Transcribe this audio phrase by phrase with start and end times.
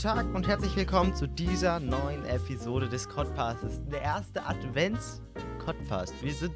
[0.00, 3.84] Tag und herzlich willkommen zu dieser neuen Episode des Codpasts.
[3.92, 6.14] Der erste Advents-Codpast.
[6.22, 6.54] Wir sind,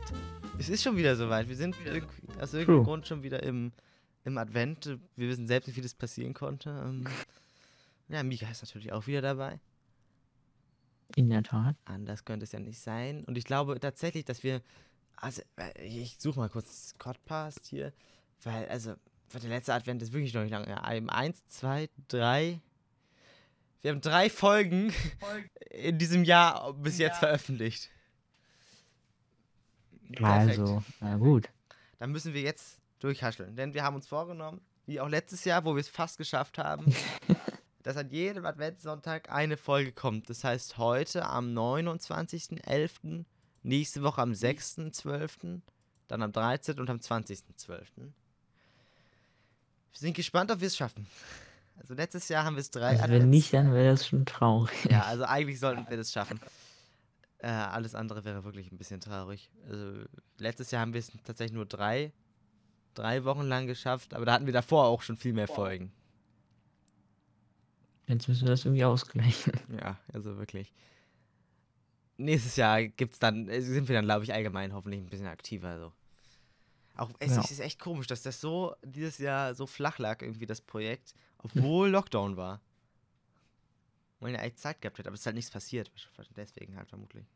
[0.59, 1.47] es ist schon wieder soweit.
[1.47, 1.77] Wir sind
[2.41, 2.85] aus irgendeinem True.
[2.85, 3.73] Grund schon wieder im,
[4.25, 4.99] im Advent.
[5.15, 6.71] Wir wissen selbst nicht, wie das passieren konnte.
[6.71, 7.05] Ähm,
[8.09, 9.61] ja, Mika ist natürlich auch wieder dabei.
[11.15, 11.77] In der Tat.
[11.85, 13.25] Anders könnte es ja nicht sein.
[13.25, 14.63] Und ich glaube tatsächlich, dass wir.
[15.17, 17.93] Also, äh, ich suche mal kurz Codpast hier.
[18.43, 18.95] Weil, also,
[19.29, 20.67] für der letzte Advent ist wirklich noch nicht lange.
[20.67, 22.63] Ja, eben eins, zwei, drei.
[23.85, 24.95] Wir haben drei Folgen
[25.71, 27.91] in diesem Jahr bis jetzt veröffentlicht.
[30.11, 30.59] Perfekt.
[30.59, 31.51] Also, na gut.
[31.99, 33.57] Dann müssen wir jetzt durchhascheln.
[33.57, 36.95] Denn wir haben uns vorgenommen, wie auch letztes Jahr, wo wir es fast geschafft haben,
[37.83, 40.31] dass an jedem Adventssonntag eine Folge kommt.
[40.31, 43.27] Das heißt, heute am 29.11.,
[43.65, 45.61] nächste Woche am 6.12.,
[46.09, 46.81] dann am 13.
[46.81, 47.81] und am 20.12.
[47.99, 48.13] Wir
[49.93, 51.07] sind gespannt, ob wir es schaffen.
[51.77, 54.73] Also letztes Jahr haben wir es drei Also wenn nicht, dann wäre das schon traurig.
[54.91, 56.41] ja, also eigentlich sollten wir das schaffen.
[57.39, 59.51] Äh, alles andere wäre wirklich ein bisschen traurig.
[59.69, 60.05] Also
[60.39, 62.13] letztes Jahr haben wir es tatsächlich nur drei,
[62.95, 65.93] drei Wochen lang geschafft, aber da hatten wir davor auch schon viel mehr Folgen.
[68.07, 69.53] Jetzt müssen wir das irgendwie ausgleichen.
[69.81, 70.73] Ja, also wirklich.
[72.17, 75.79] Nächstes Jahr gibt's dann, äh, sind wir dann, glaube ich, allgemein hoffentlich ein bisschen aktiver.
[75.79, 75.93] So.
[76.97, 77.41] Auch es Ja.
[77.41, 81.15] ist echt komisch, dass das so dieses Jahr so flach lag, irgendwie das Projekt,
[81.45, 82.61] obwohl Lockdown war.
[84.21, 85.93] Man ja echt Zeit gehabt hätte, aber es ist halt nichts passiert.
[86.37, 87.27] Deswegen halt vermutlich.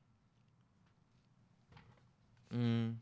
[2.51, 2.93] Mm.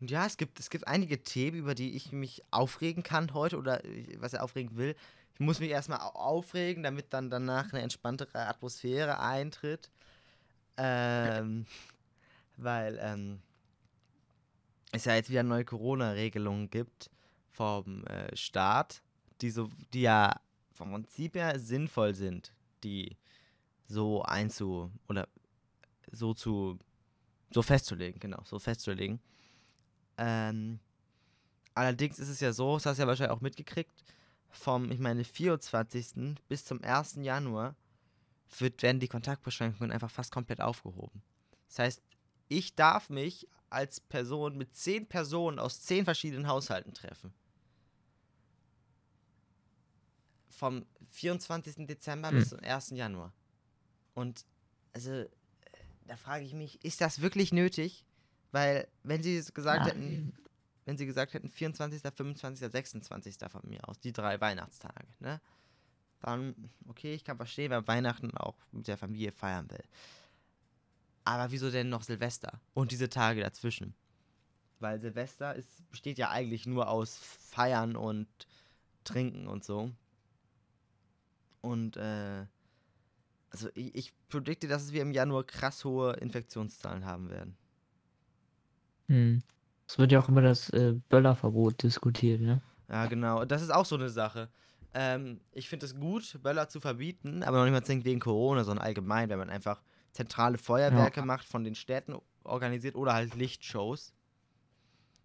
[0.00, 3.56] Und ja, es gibt, es gibt einige Themen, über die ich mich aufregen kann heute
[3.56, 3.80] oder
[4.18, 4.94] was er aufregen will.
[5.32, 9.90] Ich muss mich erstmal au- aufregen, damit dann danach eine entspanntere Atmosphäre eintritt.
[10.76, 11.64] Ähm,
[12.56, 13.40] weil ähm,
[14.92, 17.10] es ja jetzt wieder neue Corona-Regelungen gibt
[17.50, 19.02] vom äh, Staat,
[19.44, 20.40] die, so, die ja
[20.72, 23.16] vom Prinzip her sinnvoll sind, die
[23.86, 25.28] so einzu oder
[26.10, 26.78] so zu
[27.50, 29.20] so festzulegen, genau, so festzulegen.
[30.16, 30.80] Ähm,
[31.74, 33.92] allerdings ist es ja so, das hast du ja wahrscheinlich auch mitgekriegt,
[34.48, 36.36] vom, ich meine, 24.
[36.48, 37.16] bis zum 1.
[37.20, 37.76] Januar
[38.58, 41.22] wird, werden die Kontaktbeschränkungen einfach fast komplett aufgehoben.
[41.68, 42.02] Das heißt,
[42.48, 47.34] ich darf mich als Person mit 10 Personen aus 10 verschiedenen Haushalten treffen.
[50.56, 51.86] Vom 24.
[51.86, 52.38] Dezember Hm.
[52.38, 52.90] bis zum 1.
[52.90, 53.32] Januar.
[54.14, 54.44] Und
[54.92, 55.28] also, äh,
[56.06, 58.04] da frage ich mich, ist das wirklich nötig?
[58.52, 60.32] Weil, wenn sie es gesagt hätten, Nein.
[60.84, 63.36] wenn sie gesagt hätten, 24., 25., 26.
[63.50, 65.40] von mir aus, die drei Weihnachtstage, ne?
[66.20, 66.54] Dann,
[66.88, 69.82] okay, ich kann verstehen, wer Weihnachten auch mit der Familie feiern will.
[71.24, 73.94] Aber wieso denn noch Silvester und diese Tage dazwischen?
[74.78, 78.28] Weil Silvester ist, besteht ja eigentlich nur aus Feiern und
[79.04, 79.90] Trinken und so.
[81.64, 82.44] Und, äh,
[83.50, 87.56] also ich, ich predikte, dass wir im Januar krass hohe Infektionszahlen haben werden.
[89.08, 89.42] Hm.
[89.86, 92.60] Es wird ja auch über das äh, Böllerverbot diskutiert, ne?
[92.88, 93.44] Ja, genau.
[93.46, 94.50] Das ist auch so eine Sache.
[94.92, 98.62] Ähm, ich finde es gut, Böller zu verbieten, aber noch nicht mal zwingend wegen Corona,
[98.62, 99.82] sondern allgemein, wenn man einfach
[100.12, 102.14] zentrale Feuerwerke macht, von den Städten
[102.44, 104.12] organisiert oder halt Lichtshows.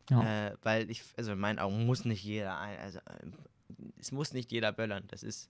[0.10, 0.48] Ja.
[0.48, 3.34] Äh, weil ich, also in meinen Augen muss nicht jeder, ein, also ähm,
[3.98, 5.04] es muss nicht jeder böllern.
[5.08, 5.50] Das ist,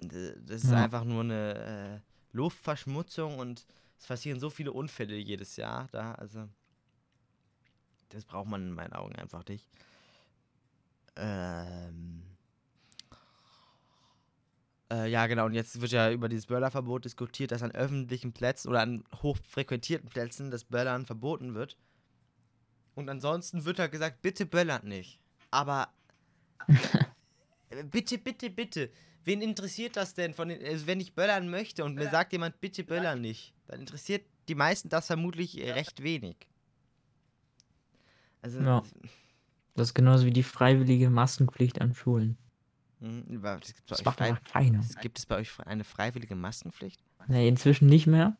[0.00, 0.84] das ist Ja.
[0.84, 3.66] einfach nur eine äh, Luftverschmutzung und
[3.98, 6.48] es passieren so viele Unfälle jedes Jahr da, also
[8.10, 9.68] das braucht man in meinen Augen einfach nicht.
[11.16, 12.22] Ähm.
[14.90, 15.46] Äh, ja, genau.
[15.46, 20.08] Und jetzt wird ja über dieses Böllerverbot diskutiert, dass an öffentlichen Plätzen oder an hochfrequentierten
[20.08, 21.76] Plätzen das Böllern verboten wird.
[22.96, 25.20] Und ansonsten wird halt gesagt, bitte böllert nicht.
[25.52, 25.88] Aber
[27.90, 28.90] bitte, bitte, bitte.
[29.24, 32.60] Wen interessiert das denn von den, also wenn ich böllern möchte und mir sagt jemand,
[32.60, 36.36] bitte böllern nicht, dann interessiert die meisten das vermutlich äh, recht wenig.
[38.42, 38.82] Also, Ja.
[39.74, 42.36] Das ist genauso wie die freiwillige Maskenpflicht an Schulen.
[43.00, 44.80] Hm, wa- das Das macht frei- keiner.
[45.00, 47.00] Gibt es bei euch eine freiwillige Maskenpflicht?
[47.28, 48.36] Nee, inzwischen nicht mehr.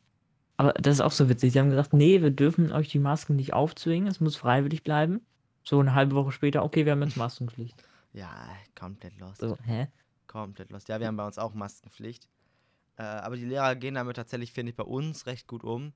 [0.56, 1.52] Aber das ist auch so witzig.
[1.52, 5.20] Sie haben gesagt, nee, wir dürfen euch die Masken nicht aufzwingen, es muss freiwillig bleiben.
[5.62, 7.82] So eine halbe Woche später, okay, wir haben jetzt Maskenpflicht.
[8.12, 8.48] Ja,
[8.78, 9.40] komplett lost.
[9.40, 9.88] So, hä?
[10.26, 10.88] Komplett lost.
[10.88, 12.28] Ja, wir haben bei uns auch Maskenpflicht.
[12.96, 15.92] Äh, aber die Lehrer gehen damit tatsächlich, finde ich, bei uns recht gut um.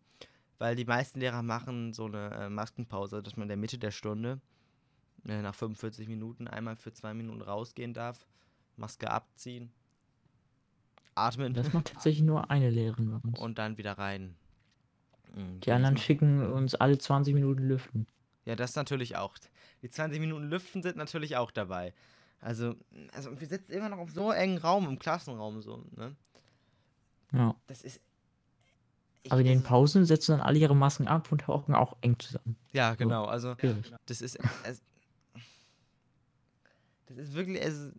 [0.58, 3.90] Weil die meisten Lehrer machen so eine äh, Maskenpause, dass man in der Mitte der
[3.90, 4.40] Stunde
[5.26, 8.24] äh, nach 45 Minuten einmal für zwei Minuten rausgehen darf,
[8.76, 9.72] Maske abziehen,
[11.14, 13.38] atmen Das macht tatsächlich nur eine Lehrerin bei uns.
[13.38, 14.36] und dann wieder rein.
[15.34, 18.06] Mhm, Die anderen schicken uns alle 20 Minuten lüften.
[18.44, 19.36] Ja, das natürlich auch.
[19.82, 21.94] Die 20 Minuten Lüften sind natürlich auch dabei.
[22.40, 22.74] Also,
[23.12, 26.14] also wir sitzen immer noch auf so engen Raum im Klassenraum so, ne?
[27.32, 27.54] Ja.
[27.66, 28.00] Das ist.
[29.30, 32.56] Aber in den Pausen setzen dann alle ihre Masken ab und hocken auch eng zusammen.
[32.72, 33.24] Ja, genau.
[33.24, 33.90] Also, Schwierig.
[34.04, 34.38] das ist.
[34.64, 34.82] Es,
[37.06, 37.62] das ist wirklich.
[37.62, 37.92] Es,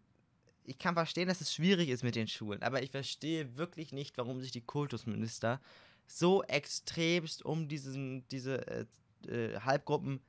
[0.63, 4.18] ich kann verstehen, dass es schwierig ist mit den Schulen, aber ich verstehe wirklich nicht,
[4.18, 5.59] warum sich die Kultusminister
[6.07, 8.86] so extremst um diesen, diese äh,
[9.27, 10.21] äh, Halbgruppen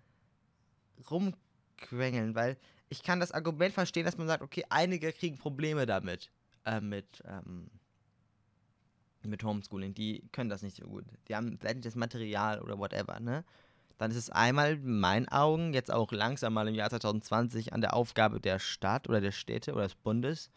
[1.11, 2.57] rumquengeln, weil
[2.89, 6.31] ich kann das Argument verstehen, dass man sagt, okay, einige kriegen Probleme damit,
[6.65, 7.71] äh, mit, ähm,
[9.23, 11.05] mit Homeschooling, die können das nicht so gut.
[11.29, 13.45] Die haben vielleicht nicht das Material oder whatever, ne?
[13.99, 17.81] Dann ist es einmal in meinen Augen, jetzt auch langsam mal im Jahr 2020, an
[17.81, 20.51] der Aufgabe der Stadt oder der Städte oder des Bundes,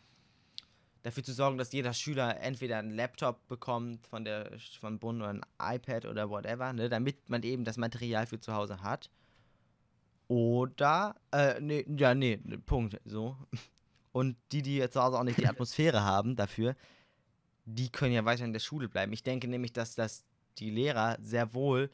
[1.03, 5.29] dafür zu sorgen, dass jeder Schüler entweder einen Laptop bekommt von der, vom Bund oder
[5.29, 9.09] ein iPad oder whatever, ne, damit man eben das Material für zu Hause hat.
[10.29, 13.35] Oder, äh, nee, ja, nee, ne, Punkt, so.
[14.11, 16.75] Und die, die jetzt zu Hause auch nicht die Atmosphäre haben dafür,
[17.65, 19.11] die können ja weiter in der Schule bleiben.
[19.11, 20.27] Ich denke nämlich, dass das
[20.59, 21.89] die Lehrer sehr wohl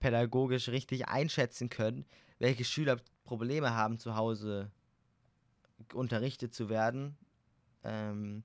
[0.00, 2.06] pädagogisch richtig einschätzen können,
[2.38, 4.70] welche Schüler Probleme haben, zu Hause
[5.92, 7.18] unterrichtet zu werden
[7.82, 8.44] ähm,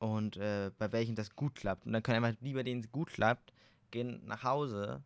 [0.00, 1.86] und äh, bei welchen das gut klappt.
[1.86, 3.52] Und dann können einfach die, bei denen es gut klappt,
[3.92, 5.00] gehen nach Hause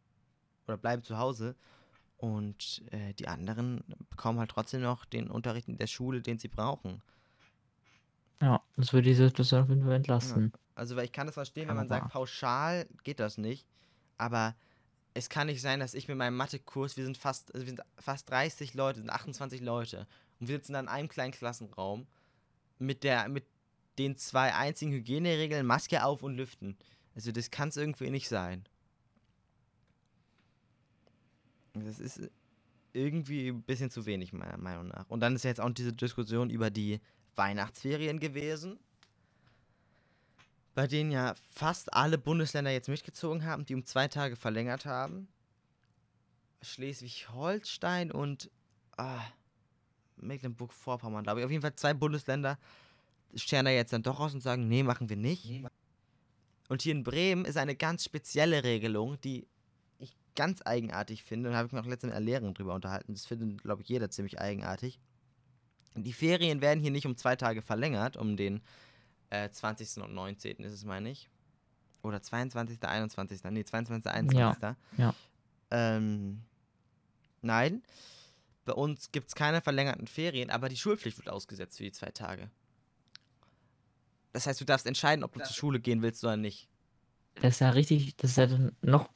[0.67, 1.55] oder bleiben zu Hause
[2.17, 6.49] und äh, die anderen bekommen halt trotzdem noch den Unterricht in der Schule, den sie
[6.49, 7.03] brauchen.
[8.41, 10.53] Ja, das würde die Situation auf jeden Fall entlasten.
[10.75, 13.67] Also, weil ich kann das verstehen, Kann wenn man sagt, pauschal geht das nicht.
[14.19, 14.55] Aber
[15.15, 17.81] es kann nicht sein, dass ich mit meinem Mathekurs, wir sind fast, also wir sind
[17.99, 20.07] fast 30 Leute, sind 28 Leute.
[20.39, 22.07] Und wir sitzen dann in einem kleinen Klassenraum
[22.79, 23.47] mit der, mit
[23.99, 26.77] den zwei einzigen Hygieneregeln, Maske auf und lüften.
[27.15, 28.65] Also das kann es irgendwie nicht sein.
[31.85, 32.31] Das ist
[32.93, 35.09] irgendwie ein bisschen zu wenig, meiner Meinung nach.
[35.09, 37.01] Und dann ist ja jetzt auch diese Diskussion über die
[37.35, 38.79] Weihnachtsferien gewesen
[40.77, 45.27] bei denen ja fast alle Bundesländer jetzt mitgezogen haben, die um zwei Tage verlängert haben.
[46.61, 48.51] Schleswig-Holstein und
[48.99, 49.23] ah,
[50.19, 51.47] Mecklenburg-Vorpommern, glaube ich.
[51.47, 52.59] Auf jeden Fall zwei Bundesländer
[53.35, 55.65] stellen da jetzt dann doch aus und sagen, nee, machen wir nicht.
[56.69, 59.47] Und hier in Bremen ist eine ganz spezielle Regelung, die
[60.37, 61.49] ganz eigenartig finde.
[61.49, 63.15] Und da habe ich mich auch letztens mit einer Lehrerin drüber unterhalten.
[63.15, 65.01] Das findet, glaube ich, jeder ziemlich eigenartig.
[65.97, 68.63] Die Ferien werden hier nicht um zwei Tage verlängert, um den
[69.31, 70.03] äh, 20.
[70.03, 70.59] und 19.
[70.59, 71.29] ist es, meine ich.
[72.03, 73.43] Oder 22., 21.
[73.51, 74.77] Nee, 22., 21.
[74.99, 75.15] ja.
[75.71, 76.43] Ähm,
[77.43, 77.83] nein.
[78.65, 82.11] Bei uns gibt es keine verlängerten Ferien, aber die Schulpflicht wird ausgesetzt für die zwei
[82.11, 82.51] Tage.
[84.33, 86.69] Das heißt, du darfst entscheiden, ob du zur Schule gehen willst oder nicht.
[87.37, 89.09] Das ist ja richtig, das ist ja dann noch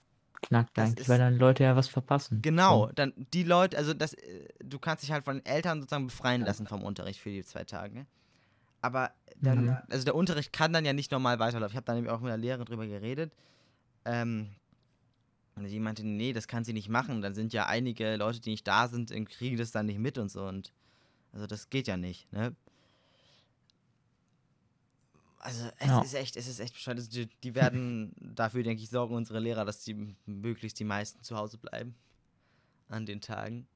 [0.50, 2.42] knackt Das eigentlich, weil dann Leute ja was verpassen.
[2.42, 6.06] Genau, dann die Leute, also das, äh, du kannst dich halt von den Eltern sozusagen
[6.08, 8.06] befreien lassen vom Unterricht für die zwei Tage.
[8.82, 9.76] Aber dann, Mhm.
[9.88, 11.72] also der Unterricht kann dann ja nicht normal weiterlaufen.
[11.72, 13.32] Ich habe da nämlich auch mit der Lehrerin drüber geredet.
[14.04, 14.50] Ähm,
[15.56, 17.20] und die meinte, nee, das kann sie nicht machen.
[17.22, 20.18] Dann sind ja einige Leute, die nicht da sind, und kriegen das dann nicht mit
[20.18, 20.44] und so.
[20.44, 20.72] Und
[21.32, 22.54] also das geht ja nicht, ne?
[25.42, 26.00] Also es Ja.
[26.02, 26.98] ist echt, es ist echt bescheuert.
[26.98, 31.22] Also die, die werden dafür, denke ich, sorgen unsere Lehrer, dass die möglichst die meisten
[31.22, 31.94] zu Hause bleiben
[32.88, 33.66] an den Tagen.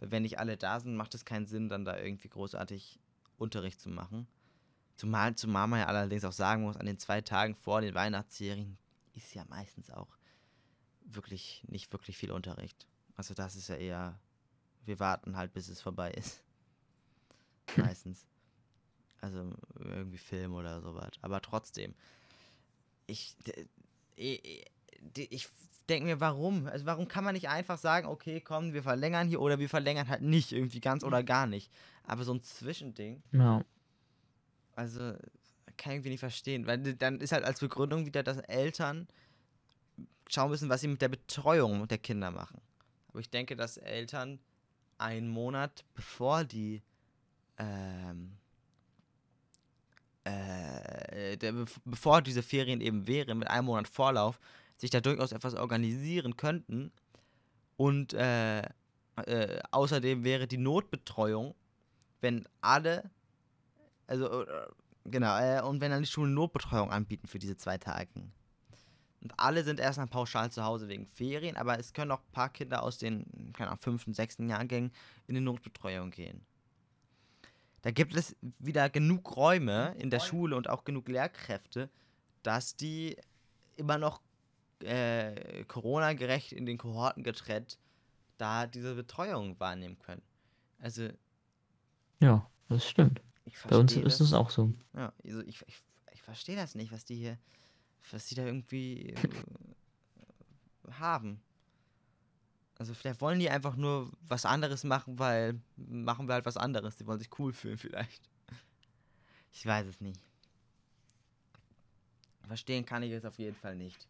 [0.00, 2.98] Weil wenn nicht alle da sind, macht es keinen Sinn, dann da irgendwie großartig
[3.38, 4.26] Unterricht zu machen.
[4.96, 8.76] Zumal, zumal man ja allerdings auch sagen muss, an den zwei Tagen vor den Weihnachtsserien
[9.12, 10.18] ist ja meistens auch
[11.04, 12.86] wirklich nicht wirklich viel Unterricht.
[13.14, 14.18] Also das ist ja eher,
[14.84, 16.42] wir warten halt, bis es vorbei ist.
[17.76, 18.26] Meistens.
[19.24, 21.10] Also irgendwie Film oder sowas.
[21.22, 21.94] Aber trotzdem,
[23.06, 23.34] ich,
[24.16, 24.68] ich,
[25.16, 25.48] ich
[25.88, 26.66] denke mir, warum?
[26.66, 30.08] Also warum kann man nicht einfach sagen, okay, komm, wir verlängern hier oder wir verlängern
[30.08, 31.70] halt nicht irgendwie ganz oder gar nicht.
[32.02, 33.64] Aber so ein Zwischending, Ja.
[34.76, 34.98] also
[35.78, 36.66] kann ich irgendwie nicht verstehen.
[36.66, 39.08] Weil dann ist halt als Begründung wieder, dass Eltern
[40.28, 42.60] schauen müssen, was sie mit der Betreuung der Kinder machen.
[43.08, 44.38] Aber ich denke, dass Eltern
[44.98, 46.82] einen Monat bevor die
[47.56, 48.36] ähm,
[50.24, 54.40] äh, der, bev- bevor diese Ferien eben wären, mit einem Monat Vorlauf,
[54.76, 56.92] sich da durchaus etwas organisieren könnten.
[57.76, 58.62] Und äh,
[59.16, 61.54] äh, außerdem wäre die Notbetreuung,
[62.20, 63.10] wenn alle,
[64.06, 64.66] also äh,
[65.04, 68.08] genau, äh, und wenn dann die Schulen Notbetreuung anbieten für diese zwei Tage.
[69.20, 72.50] Und alle sind erstmal pauschal zu Hause wegen Ferien, aber es können auch ein paar
[72.50, 74.92] Kinder aus den, keine Ahnung, fünften, sechsten Jahrgängen
[75.26, 76.44] in die Notbetreuung gehen.
[77.84, 81.90] Da gibt es wieder genug Räume in der Schule und auch genug Lehrkräfte,
[82.42, 83.18] dass die
[83.76, 84.22] immer noch
[84.82, 87.78] äh, Corona-gerecht in den Kohorten getrennt
[88.38, 90.22] da diese Betreuung wahrnehmen können.
[90.78, 91.10] Also
[92.20, 92.48] Ja.
[92.70, 93.20] Das stimmt.
[93.44, 94.28] Ich Bei uns verstehe ist das.
[94.28, 94.72] es auch so.
[94.94, 95.82] Ja, also ich, ich,
[96.14, 97.38] ich verstehe das nicht, was die hier,
[98.10, 99.16] was die da irgendwie äh,
[100.92, 101.42] haben.
[102.84, 106.98] Also vielleicht wollen die einfach nur was anderes machen, weil machen wir halt was anderes.
[106.98, 108.28] Die wollen sich cool fühlen vielleicht.
[109.52, 110.20] Ich weiß es nicht.
[112.46, 114.06] Verstehen kann ich es auf jeden Fall nicht.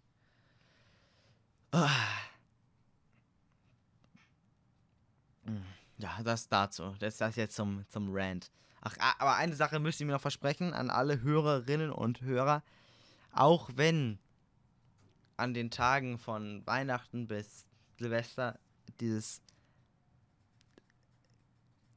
[5.98, 6.96] Ja, das dazu.
[6.98, 8.50] Das ist das jetzt zum, zum Rant.
[8.80, 12.64] Ach, aber eine Sache müsst ihr mir noch versprechen an alle Hörerinnen und Hörer.
[13.30, 14.18] Auch wenn
[15.36, 17.68] an den Tagen von Weihnachten bis
[18.00, 18.58] Silvester
[19.00, 19.42] dieses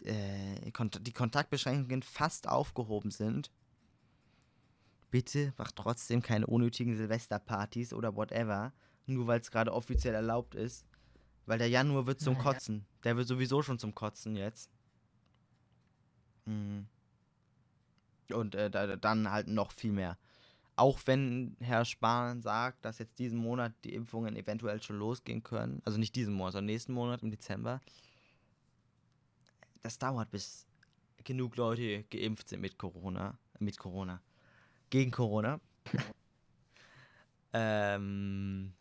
[0.04, 3.52] äh, die Kontaktbeschränkungen fast aufgehoben sind,
[5.10, 8.74] bitte macht trotzdem keine unnötigen Silvesterpartys oder whatever,
[9.06, 10.86] nur weil es gerade offiziell erlaubt ist.
[11.46, 12.44] Weil der Januar wird zum Naja.
[12.44, 12.86] Kotzen.
[13.04, 14.70] Der wird sowieso schon zum Kotzen jetzt.
[16.46, 16.88] Mhm.
[18.34, 20.18] Und äh, da, dann halt noch viel mehr.
[20.78, 25.82] Auch wenn Herr Spahn sagt, dass jetzt diesen Monat die Impfungen eventuell schon losgehen können.
[25.86, 27.82] Also nicht diesen Monat, sondern nächsten Monat im Dezember.
[29.82, 30.68] Das dauert, bis
[31.24, 33.40] genug Leute geimpft sind mit Corona.
[33.58, 34.22] Mit Corona.
[34.92, 35.60] Gegen Corona.
[37.54, 38.74] ähm.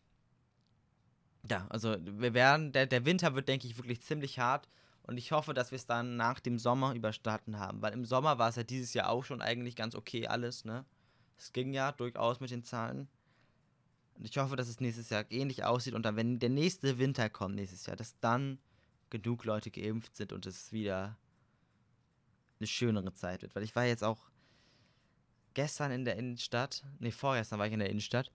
[1.49, 4.69] Ja, also wir werden, der, der Winter wird, denke ich, wirklich ziemlich hart.
[5.03, 7.81] Und ich hoffe, dass wir es dann nach dem Sommer überstanden haben.
[7.81, 10.85] Weil im Sommer war es ja dieses Jahr auch schon eigentlich ganz okay alles, ne?
[11.39, 13.09] Es ging ja durchaus mit den Zahlen.
[14.15, 17.29] Und ich hoffe, dass es nächstes Jahr ähnlich aussieht und dann, wenn der nächste Winter
[17.29, 18.59] kommt nächstes Jahr, dass dann
[19.11, 21.17] genug Leute geimpft sind und es wieder
[22.59, 23.55] eine schönere Zeit wird.
[23.55, 24.31] Weil ich war jetzt auch
[25.55, 28.33] gestern in der Innenstadt, nee, vorgestern war ich in der Innenstadt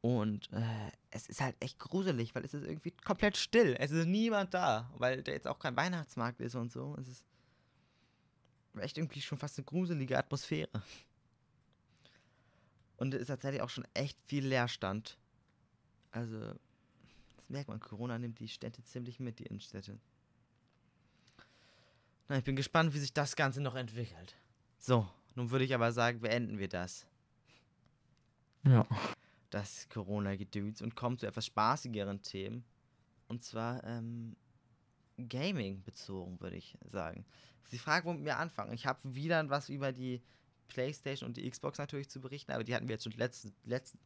[0.00, 3.76] und äh, es ist halt echt gruselig, weil es ist irgendwie komplett still.
[3.78, 6.96] Es ist niemand da, weil da jetzt auch kein Weihnachtsmarkt ist und so.
[7.00, 7.24] Es ist
[8.78, 10.82] echt irgendwie schon fast eine gruselige Atmosphäre.
[12.98, 15.16] Und es ist tatsächlich auch schon echt viel Leerstand.
[16.10, 19.98] Also, das merkt man, Corona nimmt die Städte ziemlich mit, die Innenstädte.
[22.28, 24.36] Na, ich bin gespannt, wie sich das Ganze noch entwickelt.
[24.78, 27.06] So, nun würde ich aber sagen, beenden wir das.
[28.64, 28.86] Ja.
[29.50, 32.64] Das Corona-Gedöns und kommen zu etwas spaßigeren Themen.
[33.28, 34.36] Und zwar, ähm,
[35.16, 37.24] Gaming bezogen, würde ich sagen.
[37.62, 38.72] Das ist die Frage, womit wir anfangen.
[38.72, 40.22] Ich habe wieder was über die
[40.68, 43.98] Playstation und die Xbox natürlich zu berichten, aber die hatten wir jetzt schon letzten, letzten,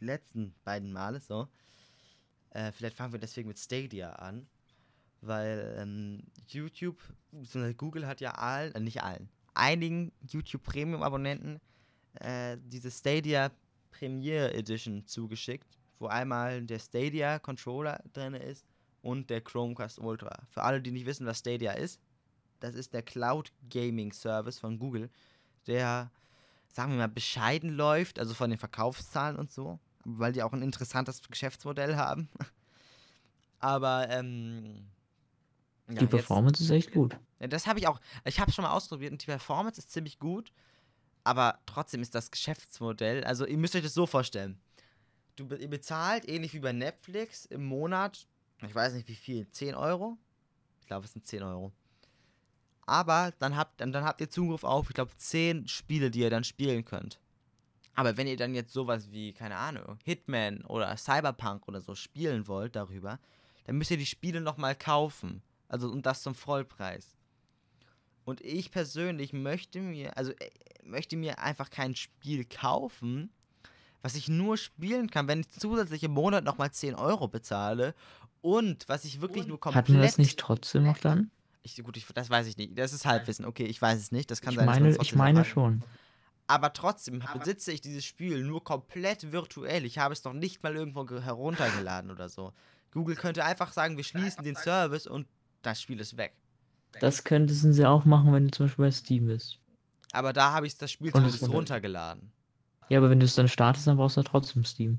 [0.00, 1.48] letzten beiden Male so.
[2.50, 4.46] Äh, vielleicht fangen wir deswegen mit Stadia an,
[5.20, 6.98] weil ähm, YouTube,
[7.76, 11.60] Google hat ja allen, äh, nicht allen, einigen YouTube Premium-Abonnenten
[12.20, 13.50] äh, diese Stadia
[13.90, 18.64] Premier Edition zugeschickt, wo einmal der Stadia Controller drin ist
[19.02, 20.46] und der Chromecast Ultra.
[20.50, 22.00] Für alle, die nicht wissen, was Stadia ist,
[22.60, 25.10] das ist der Cloud Gaming Service von Google,
[25.66, 26.10] der,
[26.68, 30.62] sagen wir mal, bescheiden läuft, also von den Verkaufszahlen und so, weil die auch ein
[30.62, 32.28] interessantes Geschäftsmodell haben.
[33.58, 34.86] Aber, ähm.
[35.88, 37.16] ja, Die jetzt- Performance ist echt gut.
[37.40, 38.00] ja, das habe ich auch.
[38.24, 40.52] Ich habe schon mal ausprobiert und die Performance ist ziemlich gut.
[41.26, 43.24] Aber trotzdem ist das Geschäftsmodell.
[43.24, 44.60] Also, ihr müsst euch das so vorstellen.
[45.36, 48.26] Du, ihr bezahlt, ähnlich wie bei Netflix, im Monat,
[48.62, 50.18] ich weiß nicht wie viel, 10 Euro?
[50.82, 51.72] Ich glaube, es sind 10 Euro.
[52.86, 56.30] Aber dann habt, dann, dann habt ihr Zugriff auf, ich glaube, 10 Spiele, die ihr
[56.30, 57.20] dann spielen könnt.
[57.94, 62.48] Aber wenn ihr dann jetzt sowas wie, keine Ahnung, Hitman oder Cyberpunk oder so spielen
[62.48, 63.18] wollt darüber,
[63.64, 65.42] dann müsst ihr die Spiele nochmal kaufen.
[65.68, 67.16] Also und das zum Vollpreis.
[68.24, 70.50] Und ich persönlich möchte mir, also äh,
[70.82, 73.30] möchte mir einfach kein Spiel kaufen,
[74.02, 77.94] was ich nur spielen kann, wenn ich zusätzlich im Monat nochmal 10 Euro bezahle
[78.40, 79.84] und was ich wirklich nur komplett...
[79.84, 81.30] Hatten wir das nicht trotzdem noch dann?
[81.66, 82.78] Ich, gut, ich, das weiß ich nicht.
[82.78, 83.46] Das ist Halbwissen.
[83.46, 84.30] Okay, ich weiß es nicht.
[84.30, 85.82] Das kann Ich sein, meine, ich meine schon.
[86.46, 89.86] Aber trotzdem besitze ich dieses Spiel nur komplett virtuell.
[89.86, 92.52] Ich habe es noch nicht mal irgendwo ge- heruntergeladen oder so.
[92.92, 95.26] Google könnte einfach sagen, wir schließen den Service und
[95.62, 96.34] das Spiel ist weg.
[97.00, 99.58] Das könntest sie auch machen, wenn du zum Beispiel bei Steam bist.
[100.12, 102.30] Aber da habe ich das Spiel zumindest runter- runtergeladen.
[102.90, 104.98] Ja, aber wenn du es dann startest, dann brauchst du trotzdem Steam.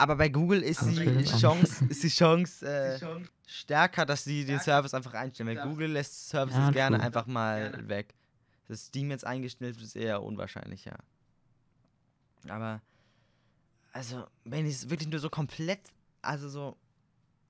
[0.00, 3.00] Aber bei Google ist die Chance, ist die Chance äh,
[3.46, 5.48] stärker, dass sie den Service einfach einstellen.
[5.48, 7.06] Weil Google lässt Services Ja, gerne true.
[7.06, 8.14] einfach mal weg.
[8.68, 10.96] Dass Steam jetzt eingestellt wird, ist eher unwahrscheinlich, ja.
[12.48, 12.80] Aber,
[13.92, 15.80] also, wenn ich es wirklich nur so komplett,
[16.22, 16.76] also so,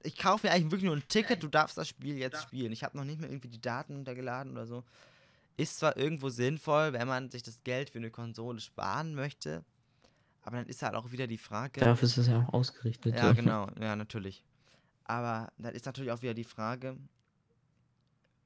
[0.02, 2.72] ich kaufe mir eigentlich wirklich nur ein Ticket, du darfst das Spiel jetzt spielen.
[2.72, 4.84] Ich habe noch nicht mehr irgendwie die Daten runtergeladen oder so.
[5.56, 9.64] Ist zwar irgendwo sinnvoll, wenn man sich das Geld für eine Konsole sparen möchte,
[10.48, 11.78] aber dann ist halt auch wieder die Frage.
[11.78, 13.14] Dafür ist es ja auch ausgerichtet.
[13.14, 13.34] Ja, so.
[13.34, 14.42] genau, ja, natürlich.
[15.04, 16.96] Aber dann ist natürlich auch wieder die Frage,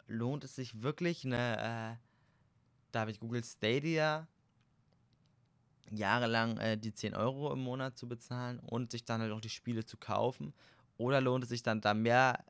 [0.09, 1.97] lohnt es sich wirklich, eine, äh,
[2.91, 4.27] da habe ich Google Stadia
[5.93, 9.49] jahrelang äh, die 10 Euro im Monat zu bezahlen und sich dann halt auch die
[9.49, 10.53] Spiele zu kaufen?
[10.99, 12.45] Oder lohnt es sich dann da mehr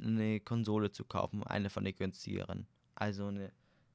[0.00, 2.68] eine Konsole zu kaufen, eine von den günstigeren?
[2.94, 3.50] Also eine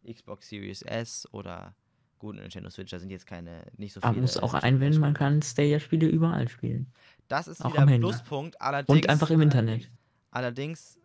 [0.06, 1.74] Xbox Series S oder
[2.20, 4.10] gut, Nintendo Switch, da sind jetzt keine, nicht so viele.
[4.12, 6.92] Aber muss auch äh, einwenden, man kann Stadia-Spiele überall spielen.
[7.28, 8.00] Das ist auch wieder ein.
[8.00, 8.96] Pluspunkt, allerdings.
[8.98, 9.90] Und einfach im Internet.
[10.32, 11.00] Allerdings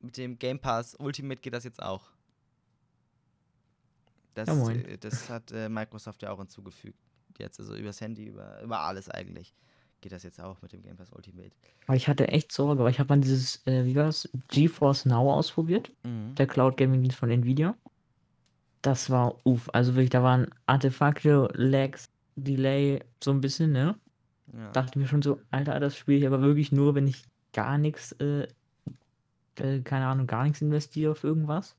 [0.00, 2.10] mit dem Game Pass Ultimate geht das jetzt auch.
[4.34, 6.98] Das, Ja, äh, das hat äh, Microsoft ja auch hinzugefügt.
[7.38, 9.54] Jetzt, also übers Handy, über, über alles eigentlich.
[10.00, 11.52] Geht das jetzt auch mit dem Game Pass Ultimate.
[11.86, 15.04] Aber ich hatte echt Sorge, weil ich habe mal dieses, äh, wie war das, GeForce
[15.06, 16.34] Now ausprobiert, Mhm.
[16.34, 17.76] der Cloud Gaming Dienst von Nvidia.
[18.82, 23.96] Das war uff, also wirklich, da waren Artefakte, Lags, Delay, so ein bisschen, ne?
[24.52, 24.70] Ja.
[24.72, 27.22] Dachte mir schon so, Alter, das spiele ich aber wirklich nur, wenn ich
[27.52, 28.48] gar nichts, äh,
[29.58, 31.76] äh, keine Ahnung, gar nichts investiere für irgendwas.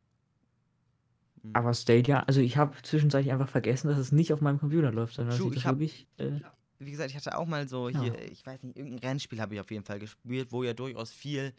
[1.42, 1.52] Mhm.
[1.54, 5.16] Aber Stadia, also ich habe zwischenzeitlich einfach vergessen, dass es nicht auf meinem Computer läuft,
[5.16, 6.40] sondern True, ich hab- wirklich, äh,
[6.80, 8.02] Wie gesagt, ich hatte auch mal so Ja.
[8.02, 11.12] hier, ich weiß nicht, irgendein Rennspiel habe ich auf jeden Fall gespielt, wo ja durchaus
[11.12, 11.54] viel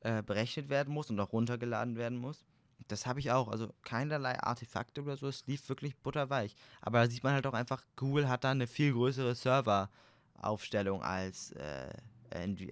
[0.00, 2.44] äh, berechnet werden muss und auch runtergeladen werden muss.
[2.88, 6.54] Das habe ich auch, also keinerlei Artefakte oder so, es lief wirklich butterweich.
[6.80, 11.52] Aber da sieht man halt auch einfach, Google hat da eine viel größere Serveraufstellung als,
[11.52, 11.92] äh,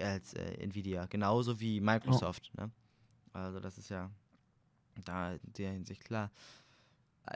[0.01, 2.51] als äh, Nvidia, genauso wie Microsoft.
[2.57, 2.71] Ne?
[3.33, 4.11] Also das ist ja
[5.05, 6.31] da in der Hinsicht klar.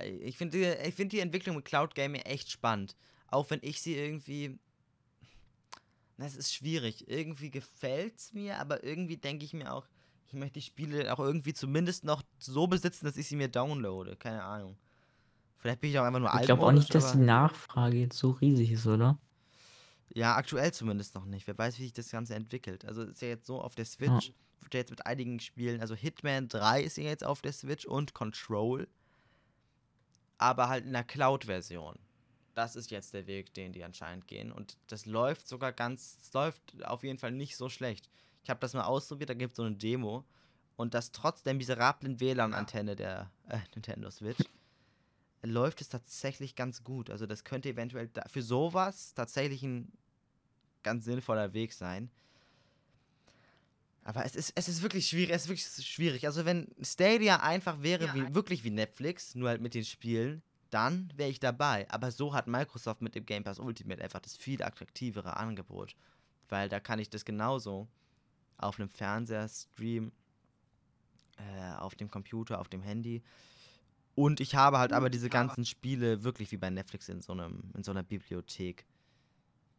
[0.03, 2.97] Ich finde die, ich find die Entwicklung mit Cloud Gaming echt spannend.
[3.29, 4.59] Auch wenn ich sie irgendwie.
[6.17, 7.09] Na, es ist schwierig.
[7.09, 9.87] Irgendwie gefällt es mir, aber irgendwie denke ich mir auch,
[10.29, 14.17] ich möchte die Spiele auch irgendwie zumindest noch so besitzen, dass ich sie mir downloade.
[14.17, 14.77] Keine Ahnung.
[15.59, 18.33] Vielleicht bin ich auch einfach nur ich glaube auch nicht, dass die Nachfrage jetzt so
[18.33, 19.19] riesig ist, oder?
[20.13, 21.47] Ja, aktuell zumindest noch nicht.
[21.47, 22.85] Wer weiß, wie sich das Ganze entwickelt.
[22.85, 25.95] Also ist ja jetzt so auf der Switch, wird ja jetzt mit einigen Spielen, also
[25.95, 28.87] Hitman 3 ist ja jetzt auf der Switch und Control.
[30.39, 31.99] Aber halt in der Cloud-Version.
[32.55, 34.53] Das ist jetzt der Weg, den die anscheinend gehen.
[34.53, 38.09] Und das läuft sogar ganz, es läuft auf jeden Fall nicht so schlecht.
[38.45, 40.25] Ich habe das mal ausprobiert, da gibt es so eine Demo.
[40.77, 44.45] Und das trotz der miserablen WLAN-Antenne der äh, Nintendo Switch
[45.47, 47.11] läuft es tatsächlich ganz gut.
[47.11, 49.93] Also das könnte eventuell für sowas tatsächlich ein
[50.83, 52.11] ganz sinnvoller Weg sein.
[54.05, 56.27] Aber es ist, es ist wirklich schwierig, es ist wirklich schwierig.
[56.27, 61.11] Also wenn Stadia einfach wäre, wie, wirklich wie Netflix, nur halt mit den Spielen, dann
[61.17, 61.91] wäre ich dabei.
[61.91, 65.95] Aber so hat Microsoft mit dem Game Pass Ultimate einfach das viel attraktivere Angebot.
[66.49, 67.89] Weil da kann ich das genauso
[68.65, 70.13] auf einem Fernseher streamen,
[71.37, 73.23] äh, auf dem Computer, auf dem Handy.
[74.15, 77.73] Und ich habe halt aber diese ganzen Spiele wirklich wie bei Netflix in so, einem,
[77.77, 78.87] in so einer Bibliothek.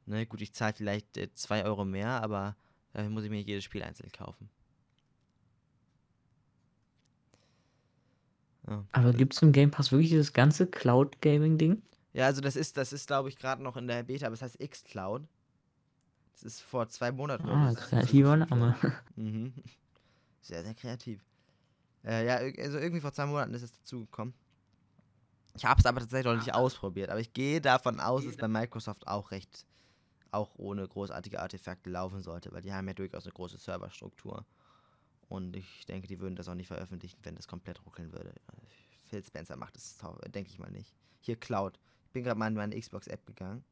[0.05, 2.55] Ne, gut, ich zahle vielleicht 2 Euro mehr, aber
[2.93, 4.49] dafür muss ich mir jedes Spiel einzeln kaufen.
[8.67, 8.85] Ja.
[8.91, 11.81] Aber gibt es im Game Pass wirklich dieses ganze Cloud Gaming Ding?
[12.13, 14.41] Ja, also das ist, das ist, glaube ich, gerade noch in der Beta, aber es
[14.41, 15.27] heißt Xcloud.
[16.35, 17.47] Das ist vor zwei Monaten.
[17.47, 18.35] Ah, kreativer.
[18.35, 18.75] Name.
[19.15, 19.53] Mhm.
[20.41, 21.23] Sehr, sehr kreativ.
[22.03, 24.33] Äh, ja, also irgendwie vor zwei Monaten ist es dazugekommen.
[25.55, 28.37] Ich habe es aber tatsächlich noch nicht ausprobiert, aber ich gehe davon aus, dass es
[28.37, 29.65] bei Microsoft auch recht,
[30.31, 34.45] auch ohne großartige Artefakte laufen sollte, weil die haben ja durchaus eine große Serverstruktur.
[35.29, 38.33] Und ich denke, die würden das auch nicht veröffentlichen, wenn das komplett ruckeln würde.
[39.09, 40.93] Phil Spencer macht das, denke ich mal nicht.
[41.21, 41.79] Hier Cloud.
[42.05, 43.63] Ich bin gerade mal in meine Xbox-App gegangen.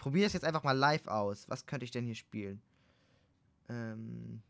[0.00, 1.46] Probiere es jetzt einfach mal live aus.
[1.50, 2.62] Was könnte ich denn hier spielen?
[3.68, 4.42] Ähm,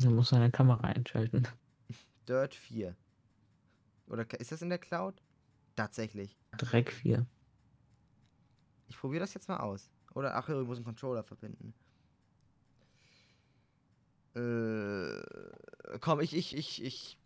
[0.00, 1.46] Du musst deine Kamera einschalten.
[2.26, 2.96] Dirt 4.
[4.06, 5.22] Oder ist das in der Cloud?
[5.76, 6.38] Tatsächlich.
[6.56, 7.26] Dreck 4.
[8.88, 9.90] Ich probiere das jetzt mal aus.
[10.14, 11.74] Oder ach, ich muss einen Controller verbinden.
[14.34, 17.17] Äh, komm, ich, ich, ich, ich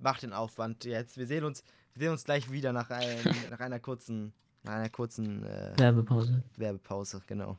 [0.00, 1.16] mach den Aufwand jetzt.
[1.16, 1.62] Wir sehen uns,
[1.94, 3.18] wir sehen uns gleich wieder nach, ein,
[3.50, 4.32] nach einer kurzen,
[4.62, 6.42] nach einer kurzen äh, Werbepause.
[6.56, 7.58] Werbepause, genau.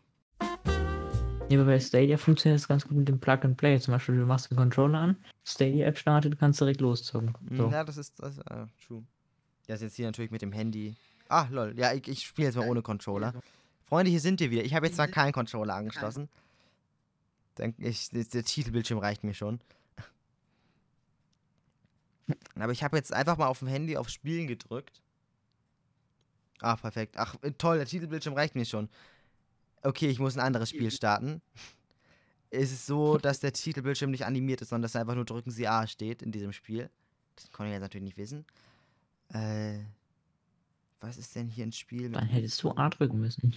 [1.50, 3.78] Ja, aber bei Stadia funktioniert das ganz gut mit dem Plug and Play.
[3.80, 7.34] Zum Beispiel, du machst den Controller an, Stadia-App startet, kannst direkt loszocken.
[7.50, 7.70] So.
[7.70, 9.04] Ja, das ist, das, äh, true.
[9.68, 10.96] Das ist jetzt hier natürlich mit dem Handy.
[11.28, 11.74] Ah, lol.
[11.78, 13.34] Ja, ich, ich spiele jetzt mal ohne Controller.
[13.84, 14.64] Freunde, hier sind wir wieder.
[14.64, 16.30] Ich habe jetzt zwar keinen Controller angeschlossen.
[17.58, 19.60] Denk ich, der Titelbildschirm reicht mir schon.
[22.56, 25.02] Aber ich habe jetzt einfach mal auf dem Handy auf Spielen gedrückt.
[26.60, 27.18] Ah, perfekt.
[27.18, 28.90] Ach, äh, toll, der Titelbildschirm reicht mir schon.
[29.82, 31.42] Okay, ich muss ein anderes Spiel starten.
[32.52, 35.68] Es ist so, dass der Titelbildschirm nicht animiert ist, sondern dass einfach nur drücken Sie
[35.68, 36.90] A steht in diesem Spiel.
[37.36, 38.46] Das konnte ich jetzt natürlich nicht wissen.
[39.30, 39.80] Äh,
[41.00, 43.56] was ist denn hier ein Spiel Dann hättest du A drücken müssen.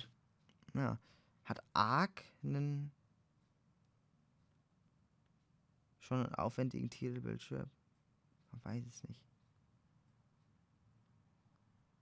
[0.75, 0.99] ja.
[1.45, 2.91] Hat Ark einen
[6.01, 7.67] schon einen aufwendigen Titelbildschirm?
[8.63, 9.21] Man weiß es nicht.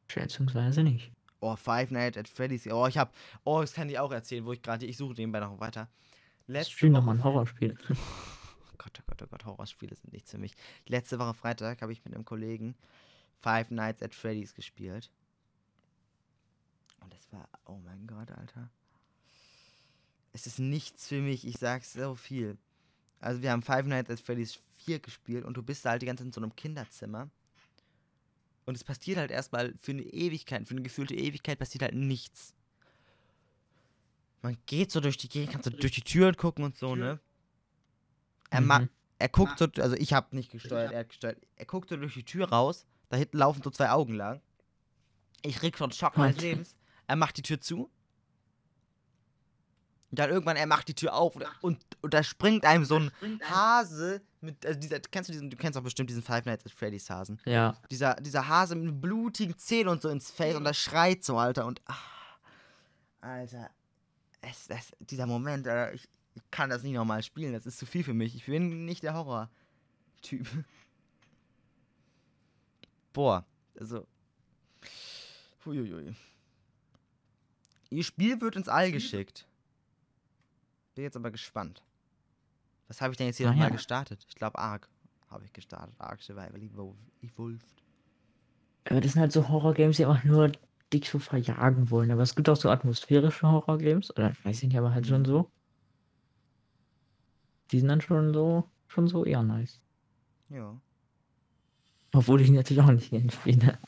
[0.09, 1.12] Schätzungsweise nicht.
[1.41, 2.67] Oh, Five Nights at Freddy's.
[2.67, 3.15] Oh, ich hab.
[3.45, 4.87] Oh, das kann ich auch erzählen, wo ich gerade.
[4.87, 5.88] Ich suche nebenbei noch weiter.
[6.47, 7.77] Letzte Spiel nochmal ein Horrorspiel.
[8.75, 10.55] Oh Gott, oh Gott, oh Gott, Horrorspiele sind nichts für mich.
[10.88, 12.75] Letzte Woche Freitag habe ich mit einem Kollegen
[13.38, 15.12] Five Nights at Freddy's gespielt.
[17.01, 17.49] Und das war.
[17.67, 18.71] Oh mein Gott, Alter.
[20.33, 22.59] Es ist nichts für mich, ich sag's so viel.
[23.23, 26.07] Also, wir haben Five Nights at Freddy's 4 gespielt und du bist da halt die
[26.07, 27.31] ganze Zeit in so einem Kinderzimmer.
[28.65, 32.55] Und es passiert halt erstmal für eine Ewigkeit, für eine gefühlte Ewigkeit passiert halt nichts.
[34.43, 37.21] Man geht so durch die Gegend, kann so durch die Türen gucken und so, ne?
[38.51, 38.89] Er, mhm.
[39.19, 41.39] er guckt so, also ich hab nicht gesteuert, er hat gesteuert.
[41.57, 44.41] Er guckt so durch die Tür raus, da hinten laufen so zwei Augen lang.
[45.43, 46.77] Ich krieg schon Schock meines Lebens.
[47.07, 47.91] Er macht die Tür zu.
[50.12, 52.98] Und dann irgendwann, er macht die Tür auf und, und, und da springt einem so
[52.98, 53.11] ein
[53.48, 56.72] Hase mit, also dieser, kennst du diesen, du kennst auch bestimmt diesen Five Nights at
[56.72, 57.40] Freddy's Hasen.
[57.46, 57.79] Ja.
[57.90, 61.64] Dieser, dieser Hase mit blutigen Zähnen und so ins Face und das schreit so, Alter.
[61.64, 62.37] Und, ach,
[63.22, 63.70] Alter,
[64.42, 67.87] es, es, dieser Moment, Alter, ich, ich kann das nicht nochmal spielen, das ist zu
[67.87, 68.35] viel für mich.
[68.35, 70.46] Ich bin nicht der Horror-Typ.
[73.14, 73.46] Boah,
[73.81, 74.07] also.
[75.64, 76.14] Huiuiui.
[77.88, 79.46] Ihr Spiel wird ins All geschickt.
[80.94, 81.83] Bin jetzt aber gespannt.
[82.88, 83.74] Was habe ich denn jetzt hier ah, nochmal ja.
[83.74, 84.24] gestartet?
[84.28, 84.88] Ich glaube Ark
[85.31, 85.94] habe ich gestartet.
[85.98, 86.62] Ark Survival
[87.22, 87.83] Evolved.
[88.85, 90.52] Aber das sind halt so Horror-Games, die einfach nur
[90.92, 92.11] dich so verjagen wollen.
[92.11, 94.11] Aber es gibt auch so atmosphärische Horror-Games.
[94.11, 95.26] Oder weiß ich nicht, aber halt schon mhm.
[95.26, 95.50] so.
[97.70, 99.81] Die sind dann schon so, schon so eher nice.
[100.50, 100.78] Ja.
[102.12, 103.78] Obwohl ich natürlich auch nicht gerne spiele.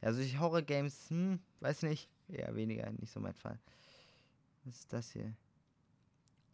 [0.00, 2.08] Also ich Horror-Games, hm, weiß nicht.
[2.28, 3.58] Eher weniger, nicht so mein Fall.
[4.64, 5.34] Was ist das hier?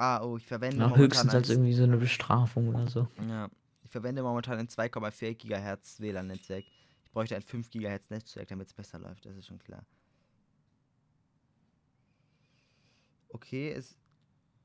[0.02, 3.06] Ah, oh, ich verwende ja, höchstens als irgendwie so eine Bestrafung oder so.
[3.28, 3.50] Ja,
[3.84, 6.64] ich verwende momentan ein 2,4 GHz WLAN-Netzwerk.
[7.04, 9.84] Ich bräuchte ein 5 GHz Netzwerk, damit es besser läuft, das ist schon klar.
[13.28, 13.98] Okay, es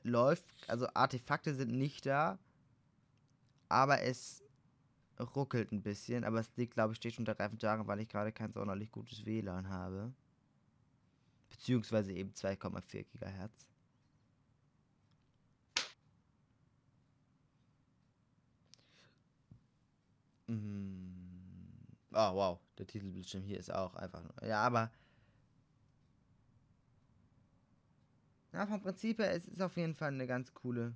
[0.04, 2.40] läuft, also Artefakte sind nicht da,
[3.68, 4.42] aber es
[5.20, 8.32] ruckelt ein bisschen, aber es liegt, glaube ich, steht unter Reifen daran, weil ich gerade
[8.32, 10.14] kein sonderlich gutes WLAN habe.
[11.50, 13.68] Beziehungsweise eben 2,4 GHz.
[20.48, 21.12] Mhm.
[22.12, 22.60] Oh, wow.
[22.78, 24.22] Der Titelbildschirm hier ist auch einfach.
[24.42, 24.92] Ja, aber.
[28.54, 30.96] Ja, vom Prinzip her, es ist auf jeden Fall eine ganz coole.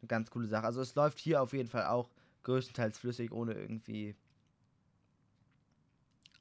[0.00, 0.66] Eine ganz coole Sache.
[0.66, 2.10] Also, es läuft hier auf jeden Fall auch
[2.44, 4.14] größtenteils flüssig, ohne irgendwie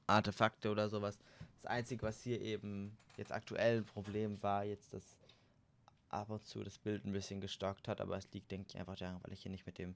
[0.08, 1.18] Artefakte oder sowas.
[1.56, 5.18] Das Einzige, was hier eben jetzt aktuell ein Problem war, jetzt, dass
[6.10, 8.96] ab und zu das Bild ein bisschen gestockt hat, aber es liegt, denke ich, einfach
[8.96, 9.96] daran, weil ich hier nicht mit dem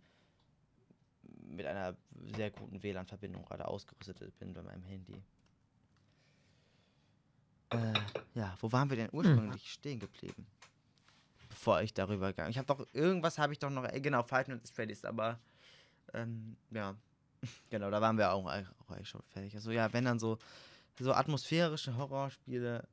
[1.55, 1.95] mit einer
[2.35, 5.21] sehr guten WLAN-Verbindung gerade ausgerüstet bin bei meinem Handy.
[7.69, 7.93] Äh,
[8.35, 9.69] ja, wo waren wir denn ursprünglich hm.
[9.69, 10.45] stehen geblieben?
[11.49, 12.49] Bevor ich darüber gegangen.
[12.49, 13.87] Ich habe doch irgendwas habe ich doch noch.
[13.93, 15.39] Genau, Fight Night Freddy's, aber
[16.13, 16.95] ähm, ja,
[17.69, 19.55] genau, da waren wir auch, auch eigentlich schon fertig.
[19.55, 20.37] Also ja, wenn dann so
[20.99, 22.87] so atmosphärische Horrorspiele,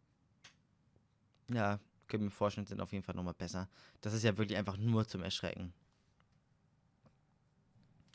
[1.51, 3.69] ja, können wir mir vorstellen, sind auf jeden Fall nochmal besser.
[4.01, 5.73] Das ist ja wirklich einfach nur zum Erschrecken.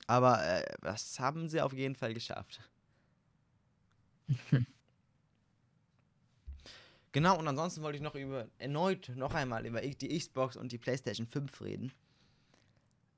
[0.08, 2.62] Aber äh, das haben sie auf jeden Fall geschafft.
[7.12, 10.78] genau, und ansonsten wollte ich noch über erneut noch einmal über die Xbox und die
[10.78, 11.92] PlayStation 5 reden.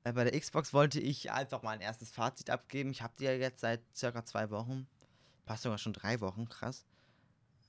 [0.04, 2.90] Äh, bei der Xbox wollte ich einfach mal ein erstes Fazit abgeben.
[2.90, 4.86] Ich habe die ja jetzt seit circa zwei Wochen.
[5.44, 6.84] Passt sogar schon drei Wochen, krass.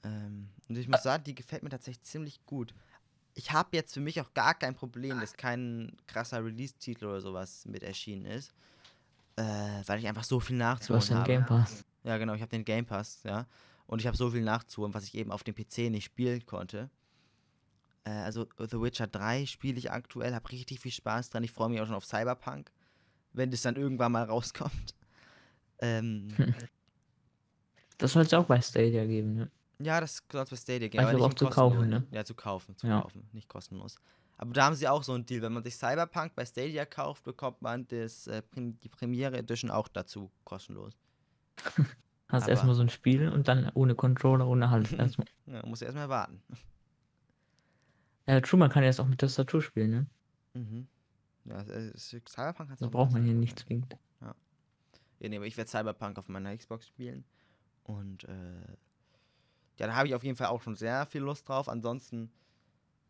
[0.03, 2.73] Ähm, und ich muss sagen, die gefällt mir tatsächlich ziemlich gut.
[3.33, 7.65] Ich habe jetzt für mich auch gar kein Problem, dass kein krasser Release-Titel oder sowas
[7.65, 8.53] mit erschienen ist
[9.39, 11.85] äh, weil ich einfach so viel nachzuholen du hast den Game Pass.
[12.03, 13.47] Ja, genau, ich habe den Game Pass, ja.
[13.85, 16.89] Und ich habe so viel nachzuholen, was ich eben auf dem PC nicht spielen konnte.
[18.03, 21.43] Äh, also The Witcher 3 spiele ich aktuell, habe richtig viel Spaß dran.
[21.43, 22.71] Ich freue mich auch schon auf Cyberpunk,
[23.31, 24.93] wenn das dann irgendwann mal rauskommt.
[25.79, 26.27] Ähm,
[27.97, 29.51] das soll es auch bei Stadia geben, ne?
[29.81, 31.03] Ja, das soll es bei Stadia geben.
[31.03, 32.05] Aber nicht auch zu kaufen, ne?
[32.11, 33.01] Ja, zu kaufen, zu ja.
[33.01, 33.95] kaufen, nicht kostenlos.
[34.41, 35.41] Aber da haben sie auch so einen Deal.
[35.41, 39.89] Wenn man sich Cyberpunk bei Stadia kauft, bekommt man das, äh, die Premiere Edition auch
[39.89, 40.93] dazu kostenlos.
[42.29, 44.93] Hast erstmal so ein Spiel und dann ohne Controller, ohne Hand.
[44.97, 45.27] Erstmal.
[45.45, 46.41] ja, muss erstmal warten.
[48.27, 50.05] Ja, true, man kann jetzt auch mit Tastatur spielen, ne?
[50.53, 50.87] Mhm.
[51.45, 51.65] Ja,
[51.97, 53.97] Cyberpunk hat Da braucht man hier nicht zwingend.
[54.21, 54.35] Ja.
[55.19, 57.25] ja nee, aber ich werde Cyberpunk auf meiner Xbox spielen.
[57.83, 58.77] Und äh,
[59.79, 61.67] ja, da habe ich auf jeden Fall auch schon sehr viel Lust drauf.
[61.67, 62.31] Ansonsten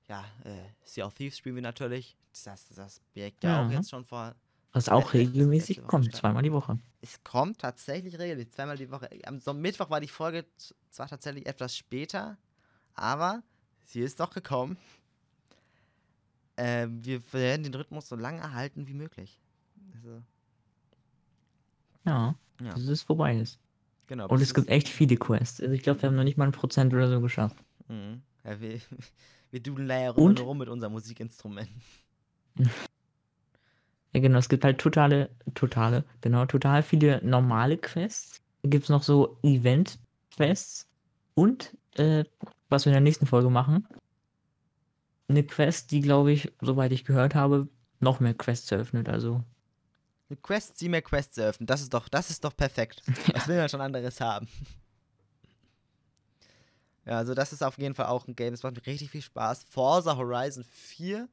[0.09, 2.17] ja, äh, Sea of Thieves spielen wir natürlich.
[2.43, 4.35] Das, das Projekt ja auch jetzt schon vor.
[4.71, 6.77] Was auch letzte- regelmäßig kommt, zweimal die Woche.
[7.01, 9.09] Es kommt tatsächlich regelmäßig, zweimal die Woche.
[9.25, 10.45] Am Son- Mittwoch war die Folge
[10.91, 12.37] zwar tatsächlich etwas später,
[12.93, 13.41] aber
[13.85, 14.77] sie ist doch gekommen.
[16.55, 19.39] Äh, wir werden den Rhythmus so lange erhalten wie möglich.
[19.95, 20.21] Also,
[22.05, 23.59] Ja, ja, bis es vorbei ist.
[24.07, 24.27] genau.
[24.27, 25.61] Und es gibt echt viele Quests.
[25.61, 27.57] Also ich glaube, wir haben noch nicht mal ein Prozent oder so geschafft.
[27.87, 28.21] Mhm.
[28.43, 28.79] Ja, wir,
[29.51, 30.39] wir dudeln da ja Und?
[30.41, 31.69] rum mit unserem Musikinstrument.
[34.11, 38.41] Ja, genau, es gibt halt totale, totale, genau, total viele normale Quests.
[38.63, 40.87] Gibt es noch so Event-Quests.
[41.35, 42.25] Und, äh,
[42.69, 43.87] was wir in der nächsten Folge machen,
[45.27, 47.67] eine Quest, die, glaube ich, soweit ich gehört habe,
[47.99, 49.09] noch mehr Quests eröffnet.
[49.09, 49.43] Also,
[50.29, 51.67] Eine Quest, sie mehr Quests eröffnen.
[51.67, 53.03] Das ist doch, das ist doch perfekt.
[53.33, 54.47] Was will man schon anderes haben?
[57.09, 59.23] Ja, also das ist auf jeden Fall auch ein Game, das macht mir richtig viel
[59.23, 59.63] Spaß.
[59.63, 61.27] Forza Horizon 4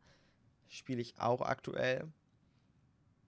[0.69, 2.11] spiele ich auch aktuell.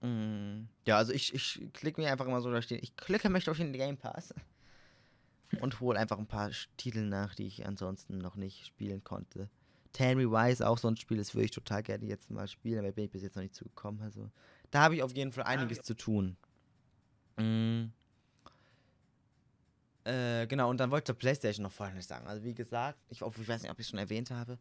[0.01, 3.45] Mm, Ja, also ich, ich klicke mir einfach immer so durch den, ich klicke mich
[3.45, 4.33] durch den Game Pass
[5.61, 9.51] und hole einfach ein paar Titel nach, die ich ansonsten noch nicht spielen konnte.
[9.93, 12.93] Tammy Wise auch so ein Spiel, das würde ich total gerne jetzt mal spielen, aber
[12.93, 14.01] bin ich bis jetzt noch nicht zugekommen.
[14.01, 14.31] Also
[14.71, 16.39] da habe ich auf jeden Fall einiges zu tun.
[17.37, 17.93] Mm.
[20.09, 22.27] Äh, genau, und dann wollte ich Playstation noch Folgendes sagen.
[22.27, 24.59] Also wie gesagt, ich, ich weiß nicht, ob ich es schon erwähnt habe.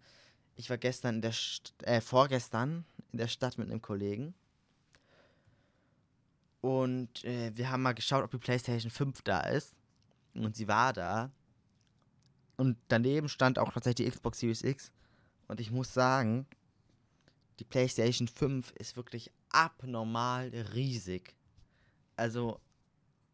[0.56, 2.84] Ich war gestern in der St äh, vorgestern
[3.14, 4.34] in der Stadt mit einem Kollegen.
[6.60, 9.74] Und äh, wir haben mal geschaut, ob die Playstation 5 da ist.
[10.34, 11.32] Und sie war da.
[12.58, 14.92] Und daneben stand auch tatsächlich die Xbox Series X.
[15.48, 16.46] Und ich muss sagen,
[17.60, 21.36] die PlayStation 5 ist wirklich abnormal riesig.
[22.18, 22.60] Also,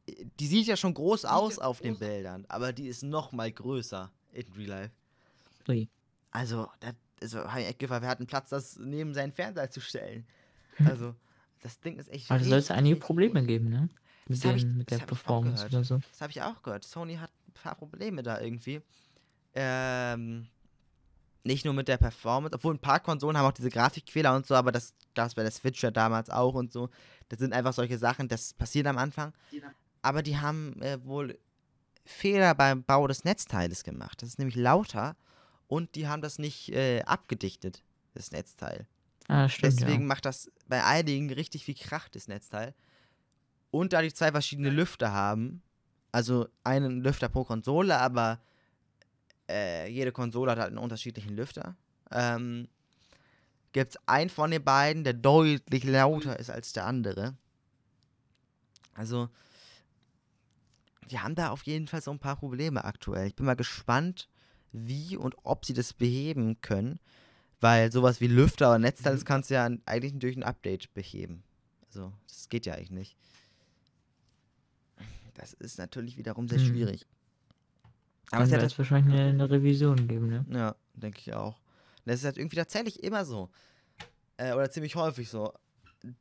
[0.08, 4.12] die sieht ja schon groß aus auf den Bildern, aber die ist noch mal größer
[4.34, 4.92] in Real Life.
[5.70, 5.88] ui.
[6.32, 10.26] Also, das, also ich echt gefallen, wir hatten Platz, das neben seinen Fernseher zu stellen.
[10.84, 11.16] Also,
[11.62, 12.30] das Ding ist echt.
[12.30, 13.48] Aber da soll es einige Probleme gut.
[13.48, 13.89] geben, ne?
[14.28, 16.00] Mit, Das hab ich- den, mit das der Performance oder so.
[16.12, 16.84] Das habe ich auch gehört.
[16.84, 18.82] Sony hat ein paar Probleme da irgendwie.
[19.54, 20.48] Ähm,
[21.44, 24.56] nicht nur mit der Performance, obwohl ein paar Konsolen haben auch diese Grafikquäler und so,
[24.56, 26.89] aber das gab es bei der Switch ja damals auch und so.
[27.30, 29.34] Das sind einfach solche Sachen, das passiert am Anfang.
[30.04, 31.39] Aber die haben äh, wohl
[32.06, 34.22] Fehler beim Bau des Netzteiles gemacht.
[34.22, 35.16] Das ist nämlich lauter
[35.68, 38.86] und die haben das nicht äh, abgedichtet, das Netzteil.
[39.28, 40.08] Ah, stimmt, Deswegen ja.
[40.08, 42.76] macht das bei einigen richtig viel Krach, das Netzteil.
[43.72, 45.63] Und da die zwei verschiedene Lüfter haben,
[46.12, 48.39] also einen Lüfter pro Konsole, aber
[49.50, 51.76] äh, jede Konsole hat halt einen unterschiedlichen Lüfter,
[52.12, 52.68] ähm,
[53.72, 57.36] gibt es einen von den beiden, der deutlich lauter ist als der andere.
[58.94, 59.30] Also,
[61.10, 63.28] wir haben da auf jeden Fall so ein paar Probleme aktuell.
[63.28, 64.30] Ich bin mal gespannt,
[64.72, 67.00] wie und ob sie das beheben können.
[67.60, 71.44] Weil sowas wie Lüfter oder Netzteil, das kannst du ja eigentlich durch ein Update beheben.
[71.88, 73.18] Also, das geht ja eigentlich nicht.
[75.36, 76.66] Das ist natürlich wiederum sehr Mhm.
[76.66, 77.06] schwierig.
[78.32, 80.46] Aber Dann es wird es wahrscheinlich eine, eine Revision geben, ne?
[80.50, 81.60] ja, denke ich auch.
[82.06, 83.50] Das ist halt irgendwie tatsächlich immer so.
[84.38, 85.54] Äh, oder ziemlich häufig so.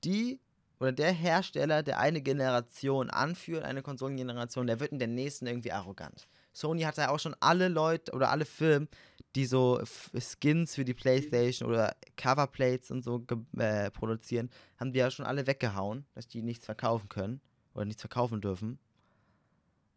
[0.04, 0.38] Die
[0.82, 5.70] oder der Hersteller, der eine Generation anführt, eine Konsolengeneration, der wird in der nächsten irgendwie
[5.70, 6.26] arrogant.
[6.52, 8.88] Sony hat ja auch schon alle Leute oder alle Firmen,
[9.36, 9.80] die so
[10.18, 13.24] Skins für die Playstation oder Coverplates und so
[13.58, 17.40] äh, produzieren, haben die ja schon alle weggehauen, dass die nichts verkaufen können
[17.74, 18.80] oder nichts verkaufen dürfen.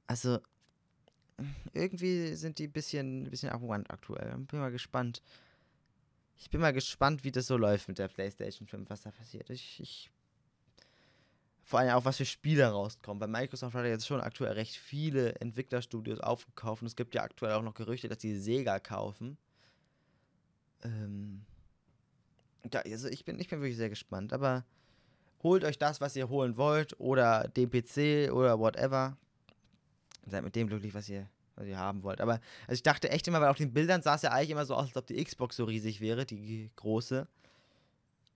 [0.06, 0.38] Also,
[1.74, 4.38] irgendwie sind die ein bisschen, bisschen arrogant aktuell.
[4.38, 5.24] Bin mal gespannt.
[6.38, 9.50] Ich bin mal gespannt, wie das so läuft mit der PlayStation 5, was da passiert.
[9.50, 10.12] Ich, ich
[11.68, 13.20] vor allem auch, was für Spiele rauskommen.
[13.20, 16.84] Weil Microsoft hat ja jetzt schon aktuell recht viele Entwicklerstudios aufgekauft.
[16.84, 19.38] Und es gibt ja aktuell auch noch Gerüchte, dass die Sega kaufen.
[20.84, 21.44] Ähm
[22.72, 24.32] ja, also ich bin, ich bin wirklich sehr gespannt.
[24.32, 24.64] Aber
[25.42, 27.00] holt euch das, was ihr holen wollt.
[27.00, 29.18] Oder den PC oder whatever.
[30.28, 32.22] Seid mit dem glücklich, was ihr, was ihr haben wollt.
[32.22, 32.34] Aber
[32.68, 34.76] also ich dachte echt immer, weil auf den Bildern sah es ja eigentlich immer so
[34.76, 37.28] aus, als ob die Xbox so riesig wäre, die große.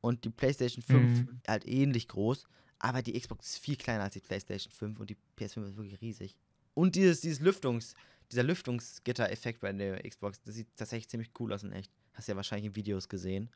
[0.02, 1.42] Und die PlayStation 5 Mhm.
[1.48, 2.48] halt ähnlich groß.
[2.80, 6.02] Aber die Xbox ist viel kleiner als die PlayStation 5 und die PS5 ist wirklich
[6.02, 6.36] riesig.
[6.74, 7.94] Und dieses, dieses Lüftungs,
[8.32, 11.92] dieser Lüftungsgitter-Effekt bei der Xbox, das sieht tatsächlich ziemlich cool aus in echt.
[12.14, 13.50] Hast ja wahrscheinlich in Videos gesehen.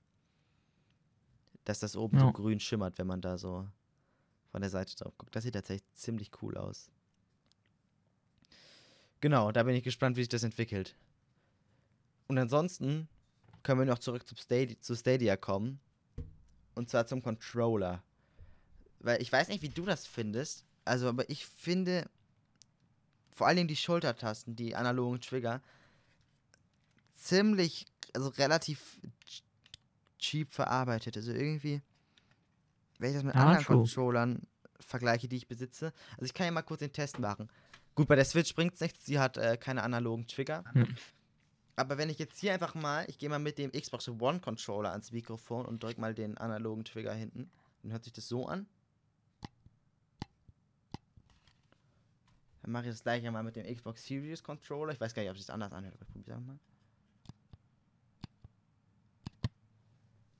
[1.63, 2.31] Dass das oben so Ja.
[2.31, 3.67] grün schimmert, wenn man da so
[4.51, 5.33] von der Seite drauf guckt.
[5.35, 6.91] Das sieht tatsächlich ziemlich cool aus.
[9.21, 10.95] Genau, da bin ich gespannt, wie sich das entwickelt.
[12.27, 13.07] Und ansonsten
[13.63, 15.79] können wir noch zurück zu Stadia, zu Stadia kommen.
[16.75, 18.03] Und zwar zum Controller.
[19.03, 20.65] Weil ich weiß nicht, wie du das findest.
[20.85, 22.09] Also, aber ich finde
[23.31, 25.61] vor allen Dingen die Schultertasten, die analogen Trigger,
[27.13, 29.41] ziemlich also relativ ch-
[30.19, 31.17] cheap verarbeitet.
[31.17, 31.81] Also irgendwie,
[32.99, 33.77] wenn ich das mit Ja, anderen true.
[33.77, 34.41] Controllern
[34.79, 35.93] vergleiche, die ich besitze.
[36.13, 37.49] Also ich kann ja mal kurz den Test machen.
[37.95, 40.63] Gut, bei der Switch bringt es nichts, sie hat äh, keine analogen Trigger.
[40.73, 40.95] Hm.
[41.75, 44.91] Aber wenn ich jetzt hier einfach mal, ich gehe mal mit dem Xbox One Controller
[44.91, 47.49] ans Mikrofon und drück mal den analogen Trigger hinten,
[47.81, 48.67] dann hört sich das so an.
[52.63, 54.93] Dann mache ich das gleiche mal mit dem Xbox Series Controller.
[54.93, 56.57] Ich weiß gar nicht, ob sich das anders anhört, aber ich probiere mal.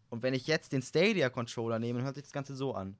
[0.09, 2.95] Und wenn ich jetzt den Stadia Controller nehme, dann hört sich das Ganze so an.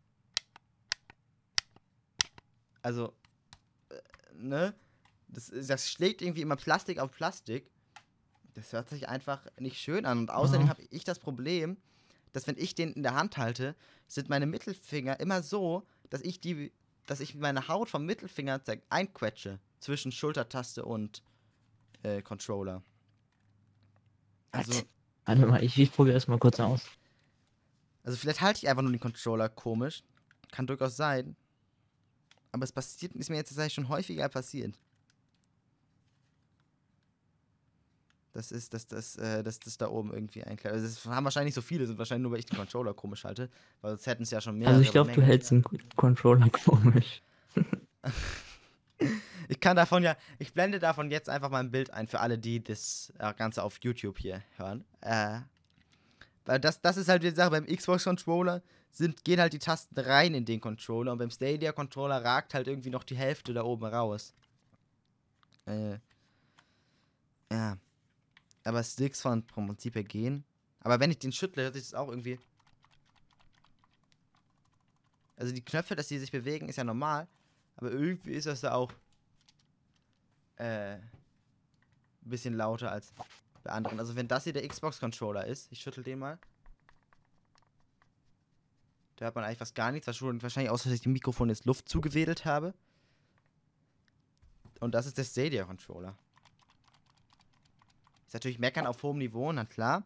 [2.82, 3.14] Also,
[3.90, 3.96] äh,
[4.34, 4.74] ne?
[5.30, 7.72] Das, das schlägt irgendwie immer Plastik auf Plastik.
[8.56, 10.20] Das hört sich einfach nicht schön an.
[10.20, 10.70] Und außerdem Ja.
[10.72, 11.78] habe ich das Problem,
[12.34, 13.74] dass wenn ich den in der Hand halte,
[14.08, 16.74] sind meine Mittelfinger immer so, dass ich die,
[17.06, 21.24] dass ich meine Haut vom Mittelfinger einquetsche zwischen Schultertaste und
[22.04, 22.82] äh, Controller.
[24.52, 24.84] Also?
[25.26, 26.86] Warte mal, ich, ich probiere das mal kurz aus.
[28.04, 30.04] also vielleicht halte ich einfach nur den Controller komisch.
[30.52, 31.36] Kann durchaus sein.
[32.52, 34.80] Aber es passiert, ist mir jetzt tatsächlich schon häufiger passiert.
[38.34, 40.82] Das ist, dass das, äh, dass das da oben irgendwie einkleidet.
[40.82, 43.50] Also das haben wahrscheinlich so viele, sind wahrscheinlich nur, weil ich den Controller komisch halte.
[43.82, 44.70] Weil sonst hätten es ja schon mehr.
[44.70, 45.64] Also ich glaube, du hältst den
[45.96, 47.22] Controller komisch.
[49.50, 52.38] Ich kann davon ja, ich blende davon jetzt einfach mal ein Bild ein für alle,
[52.38, 54.86] die das äh, Ganze auf YouTube hier hören.
[55.02, 55.40] Äh,
[56.46, 60.34] weil das, das ist halt die Sache, beim Xbox-Controller sind, gehen halt die Tasten rein
[60.34, 64.34] in den Controller und beim Stadia-Controller ragt halt irgendwie noch die Hälfte da oben raus.
[65.66, 65.98] Äh,
[67.52, 67.78] ja.
[68.64, 70.44] Aber Sticks von vom Prinzip her gehen.
[70.82, 72.40] Aber wenn ich den schüttle, hört sich das auch irgendwie.
[75.36, 77.28] Also die Knöpfe, dass die sich bewegen, ist ja normal.
[77.76, 78.92] Aber irgendwie ist das da auch
[80.58, 81.02] äh, ein
[82.22, 83.14] bisschen lauter als
[83.64, 84.00] bei anderen.
[84.00, 86.38] Also wenn das hier der Xbox-Controller ist, ich schüttel den mal.
[89.16, 91.88] Da hört man eigentlich fast gar nichts, wahrscheinlich aus, dass ich dem Mikrofon jetzt Luft
[91.88, 92.74] zugewedelt habe.
[94.80, 96.18] Und das ist der Stadia-Controller.
[98.34, 100.04] Ist natürlich meckern auf hohem Niveau, na klar.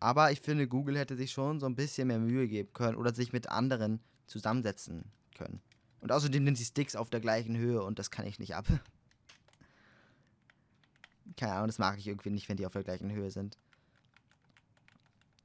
[0.00, 3.14] Aber ich finde, Google hätte sich schon so ein bisschen mehr Mühe geben können oder
[3.14, 5.04] sich mit anderen zusammensetzen
[5.36, 5.62] können.
[6.00, 8.66] Und außerdem sind die Sticks auf der gleichen Höhe und das kann ich nicht ab.
[11.36, 13.56] Keine Ahnung, das mag ich irgendwie nicht, wenn die auf der gleichen Höhe sind.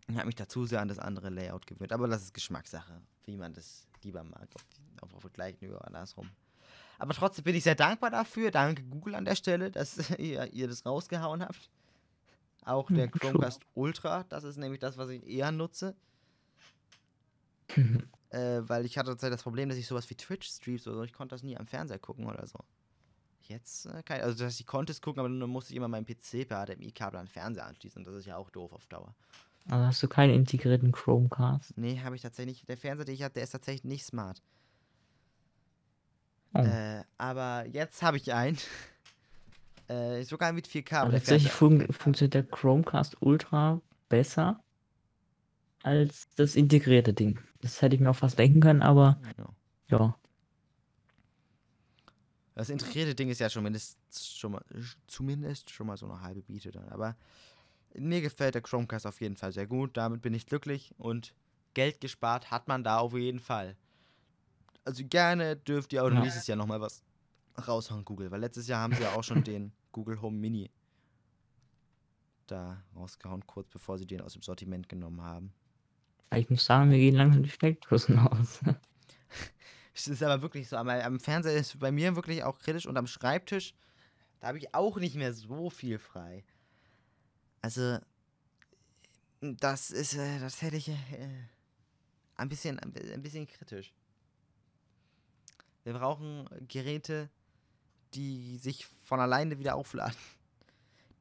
[0.07, 3.37] Ich habe mich dazu sehr an das andere Layout gewöhnt, aber das ist Geschmackssache, wie
[3.37, 6.27] man das lieber mag, auf, die, auf, der gleichen Höhe oder andersrum.
[6.97, 8.49] Aber trotzdem bin ich sehr dankbar dafür.
[8.49, 11.69] Danke Google an der Stelle, dass ihr, ihr das rausgehauen habt.
[12.65, 13.31] Auch der Hm, true.
[13.31, 15.95] Chromecast Ultra, das ist nämlich das, was ich eher nutze.
[18.31, 21.13] Äh, weil ich hatte tatsächlich das Problem, dass ich sowas wie Twitch-Streams oder so, ich
[21.13, 22.59] konnte das nie am Fernseher gucken oder so.
[23.41, 25.87] Jetzt äh, kann ich, also dass ich konnte es gucken, aber dann musste ich immer
[25.87, 28.85] meinen PC per HDMI-Kabel an den Fernseher anschließen und das ist ja auch doof auf
[28.87, 29.15] Dauer.
[29.67, 31.77] Also hast du keinen integrierten Chromecast?
[31.77, 32.69] Nee, habe ich tatsächlich nicht.
[32.69, 34.41] Der Fernseher, den ich habe, der ist tatsächlich nicht smart.
[36.53, 36.59] Oh.
[36.59, 38.57] Äh, aber jetzt habe ich einen.
[39.89, 41.01] äh, sogar mit 4K.
[41.01, 44.63] Aber tatsächlich fun funktioniert der Chromecast Ultra besser
[45.83, 47.39] als das integrierte Ding.
[47.61, 49.49] Das hätte ich mir auch fast denken können, aber ja.
[49.87, 50.15] ja.
[52.55, 54.63] Das integrierte Ding ist ja schon mindestens schon mal,
[55.07, 56.89] zumindest schon mal so eine halbe Biete dann.
[56.89, 57.15] Aber
[57.95, 59.95] mir gefällt der Chromecast auf jeden Fall sehr gut.
[59.95, 61.33] Damit bin ich glücklich und
[61.73, 63.77] Geld gespart hat man da auf jeden Fall.
[64.83, 66.19] Also gerne dürft ihr auch Ja.
[66.19, 67.03] nächstes Jahr nochmal was
[67.67, 68.31] raushauen, Google.
[68.31, 70.71] Weil letztes Jahr haben sie ja auch schon den Google Home Mini
[72.47, 75.53] da rausgehauen, kurz bevor sie den aus dem Sortiment genommen haben.
[76.35, 78.59] Ich muss sagen, mir gehen langsam die Steckdosen aus.
[79.91, 82.95] Es ist aber wirklich so, am, am Fernseher ist bei mir wirklich auch kritisch und
[82.95, 83.73] am Schreibtisch,
[84.39, 86.45] da habe ich auch nicht mehr so viel frei.
[87.61, 87.97] Also,
[89.41, 90.95] das ist, äh, das hätte ich äh,
[92.35, 93.93] ein, bisschen, ein, bi- ein bisschen kritisch.
[95.83, 97.29] Wir brauchen Geräte,
[98.13, 100.15] die sich von alleine wieder aufladen.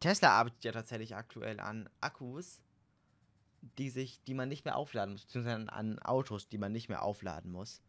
[0.00, 2.60] Tesla arbeitet ja tatsächlich aktuell an Akkus,
[3.78, 7.02] die sich, die man nicht mehr aufladen muss, beziehungsweise an- Autos, die man nicht mehr
[7.02, 7.82] aufladen muss.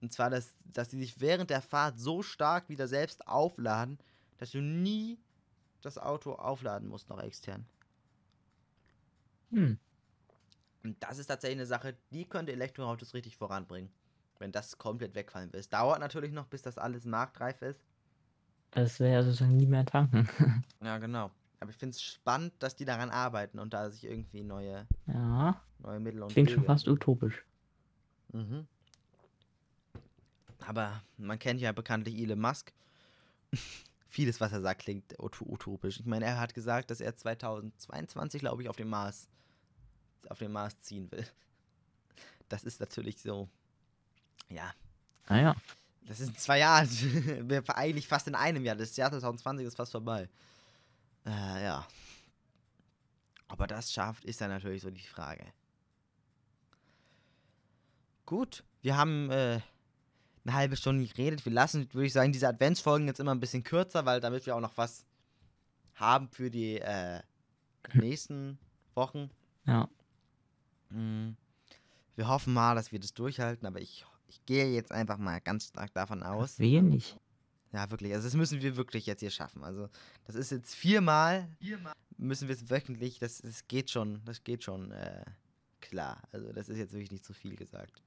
[0.00, 3.98] Und zwar, dass, dass die sich während der Fahrt so stark wieder selbst aufladen,
[4.38, 5.18] dass du nie
[5.82, 7.66] das Auto aufladen musst, noch extern.
[9.50, 9.78] Hm.
[10.82, 13.92] Und das ist tatsächlich eine Sache, die könnte Elektroautos richtig voranbringen.
[14.38, 15.60] Wenn das komplett wegfallen will.
[15.60, 17.82] Es dauert natürlich noch, bis das alles marktreif ist.
[18.72, 20.28] Das wäre ja sozusagen nie mehr tanken.
[20.82, 21.30] Ja, genau.
[21.58, 25.60] Aber ich finde es spannend, dass die daran arbeiten und da sich irgendwie neue, ja,
[25.78, 27.44] neue Mittel und klingt schon fast utopisch.
[28.32, 28.66] Mhm.
[30.66, 32.72] Aber man kennt ja bekanntlich Elon Musk.
[34.10, 36.00] vieles, was er sagt, klingt ut utopisch.
[36.00, 39.28] Ich meine, er hat gesagt, dass er 2022, glaube ich, auf dem Mars,
[40.28, 41.26] auf dem Mars ziehen will.
[42.48, 43.48] Das ist natürlich so,
[44.48, 44.72] ja.
[45.28, 45.54] Naja.
[46.10, 46.88] Das ist in zwei Jahren.
[47.48, 48.74] Wir eigentlich fast in einem Jahr.
[48.74, 50.28] Das Jahr 2020 ist fast vorbei.
[51.24, 51.86] Äh, ja.
[53.46, 55.44] Ob er das schafft, ist dann natürlich so die Frage.
[58.26, 59.60] Gut, wir haben äh,
[60.44, 61.44] eine halbe Stunde geredet.
[61.44, 64.56] Wir lassen, würde ich sagen, diese Adventsfolgen jetzt immer ein bisschen kürzer, weil damit wir
[64.56, 65.06] auch noch was
[65.94, 67.20] haben für die äh,
[67.92, 68.58] nächsten
[68.96, 69.30] Wochen.
[69.64, 69.88] Ja.
[70.88, 71.36] Mm.
[72.16, 75.66] Wir hoffen mal, dass wir das durchhalten, aber ich, ich gehe jetzt einfach mal ganz
[75.66, 76.58] stark davon aus.
[76.58, 77.18] Wir nicht.
[77.72, 78.12] Ja, wirklich.
[78.14, 79.64] Also das müssen wir wirklich jetzt hier schaffen.
[79.64, 79.88] Also
[80.24, 81.48] das ist jetzt viermal,
[82.16, 85.24] müssen wir es wöchentlich, das, das geht schon, das geht schon äh,
[85.80, 86.22] klar.
[86.32, 88.02] Also das ist jetzt wirklich nicht zu viel gesagt.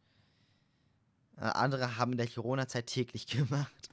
[1.37, 3.89] Äh, andere haben in der Corona-Zeit täglich gemacht.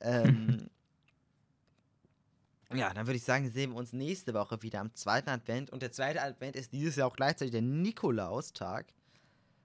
[0.00, 0.68] Ähm,
[2.74, 5.70] ja, dann würde ich sagen, sehen wir uns nächste Woche wieder am zweiten Advent.
[5.70, 8.92] Und der zweite Advent ist dieses Jahr auch gleichzeitig der Nikolaustag.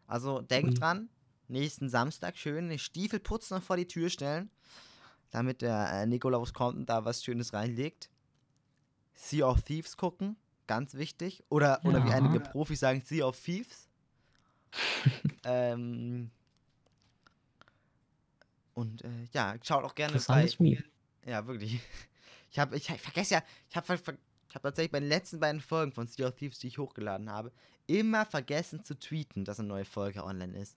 [0.08, 0.76] Also denkt Ui.
[0.76, 1.10] dran,
[1.52, 4.50] nächsten Samstag schön den Stiefel putzen und vor die Tür stellen,
[5.32, 8.10] damit der äh, Nikolaus kommt und da was Schönes reinlegt.
[9.14, 10.36] Sea of Thieves gucken,
[10.68, 11.44] ganz wichtig.
[11.50, 12.16] Oder, oder wie Ja.
[12.16, 13.88] einige Profis sagen, Sea of Thieves.
[15.44, 16.32] ähm,
[18.74, 20.18] und äh, ja, schaut auch gerne bei.
[20.18, 20.84] Interessantes Meme.
[21.26, 21.80] Ja, wirklich.
[22.50, 24.16] Ich habe, ich, ich vergesse ja, ich habe ver,
[24.50, 27.30] ich hab tatsächlich bei den letzten beiden Folgen von Sea of Thieves, die ich hochgeladen
[27.30, 27.52] habe,
[27.88, 30.76] immer vergessen zu tweeten, dass eine neue Folge online ist.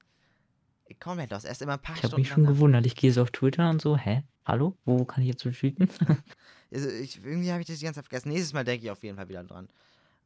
[1.01, 1.45] Komplett aus.
[1.45, 2.87] Erst immer ein paar Ich habe Stunden mich schon gewundert.
[2.87, 4.23] Ich gehe so auf Twitter und so, hä?
[4.45, 4.77] Hallo?
[4.85, 5.89] Wo kann ich jetzt so tweeten?
[6.73, 8.31] Also ich, irgendwie habe ich das die ganze Zeit vergessen.
[8.31, 9.69] Nächstes Mal denke ich auf jeden Fall wieder dran.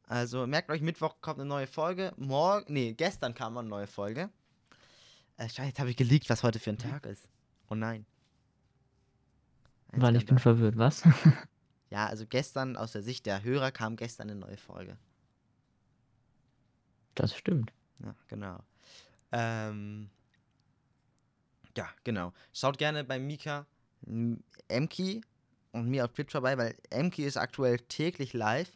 [0.07, 2.11] Also merkt euch, Mittwoch kommt eine neue Folge.
[2.17, 4.31] Morgen, nee, gestern kam eine neue Folge.
[5.37, 7.29] Äh, scheiße, jetzt habe ich geleakt, was heute für ein Tag ist.
[7.69, 8.07] Oh nein.
[9.91, 11.03] Ein Weil ich bin verwirrt, was?
[11.91, 14.97] Ja, also gestern, aus der Sicht der Hörer, kam gestern eine neue Folge.
[17.15, 17.73] Das stimmt.
[18.03, 18.59] Ja, genau.
[19.31, 20.09] Ähm,
[21.77, 22.33] ja, genau.
[22.53, 23.65] Schaut gerne bei Mika,
[24.67, 25.21] Emki
[25.71, 28.71] und mir auf Twitch vorbei, weil Emki ist aktuell täglich live.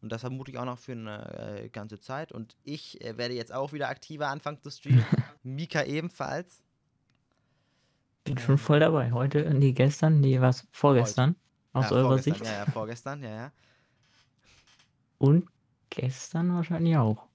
[0.00, 2.32] Und das vermute ich auch noch für eine äh, ganze Zeit.
[2.32, 5.04] Und ich äh, werde jetzt auch wieder aktiver anfangen zu streamen.
[5.44, 6.62] Mika ebenfalls.
[8.24, 9.12] Bin schon voll dabei.
[9.12, 10.66] Heute, nee, gestern, nee, was?
[10.70, 11.36] Vorgestern.
[11.72, 12.46] Aus ja, eurer vorgestern, Sicht.
[12.46, 13.52] Ja, ja, vorgestern, ja, ja.
[15.18, 15.48] Und
[15.90, 17.28] gestern wahrscheinlich auch.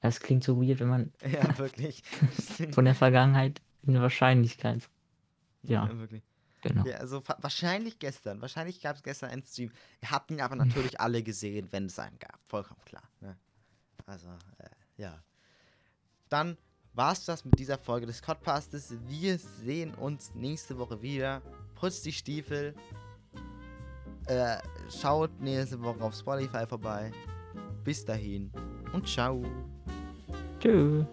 [0.00, 2.02] Das klingt so weird, wenn man Ja, wirklich.
[2.72, 4.88] von der Vergangenheit eine Wahrscheinlichkeit.
[5.62, 6.22] Ja, wirklich.
[6.62, 6.84] genau.
[6.84, 8.40] Ja, also wahrscheinlich gestern.
[8.40, 9.70] Wahrscheinlich gab es gestern einen Stream.
[10.02, 12.38] Ihr habt ihn aber natürlich alle gesehen, wenn es einen gab.
[12.46, 13.08] Vollkommen klar.
[13.20, 13.36] Ne?
[14.06, 15.22] Also, äh, ja.
[16.28, 16.56] Dann
[16.94, 18.94] war es das mit dieser Folge des Codpastes.
[19.06, 21.42] Wir sehen uns nächste Woche wieder.
[21.74, 22.74] Putzt die Stiefel.
[24.26, 24.58] Äh,
[24.90, 27.12] schaut nächste Woche auf Spotify vorbei.
[27.84, 28.52] Bis dahin
[28.92, 29.42] und ciao.
[30.60, 31.06] Tschüss.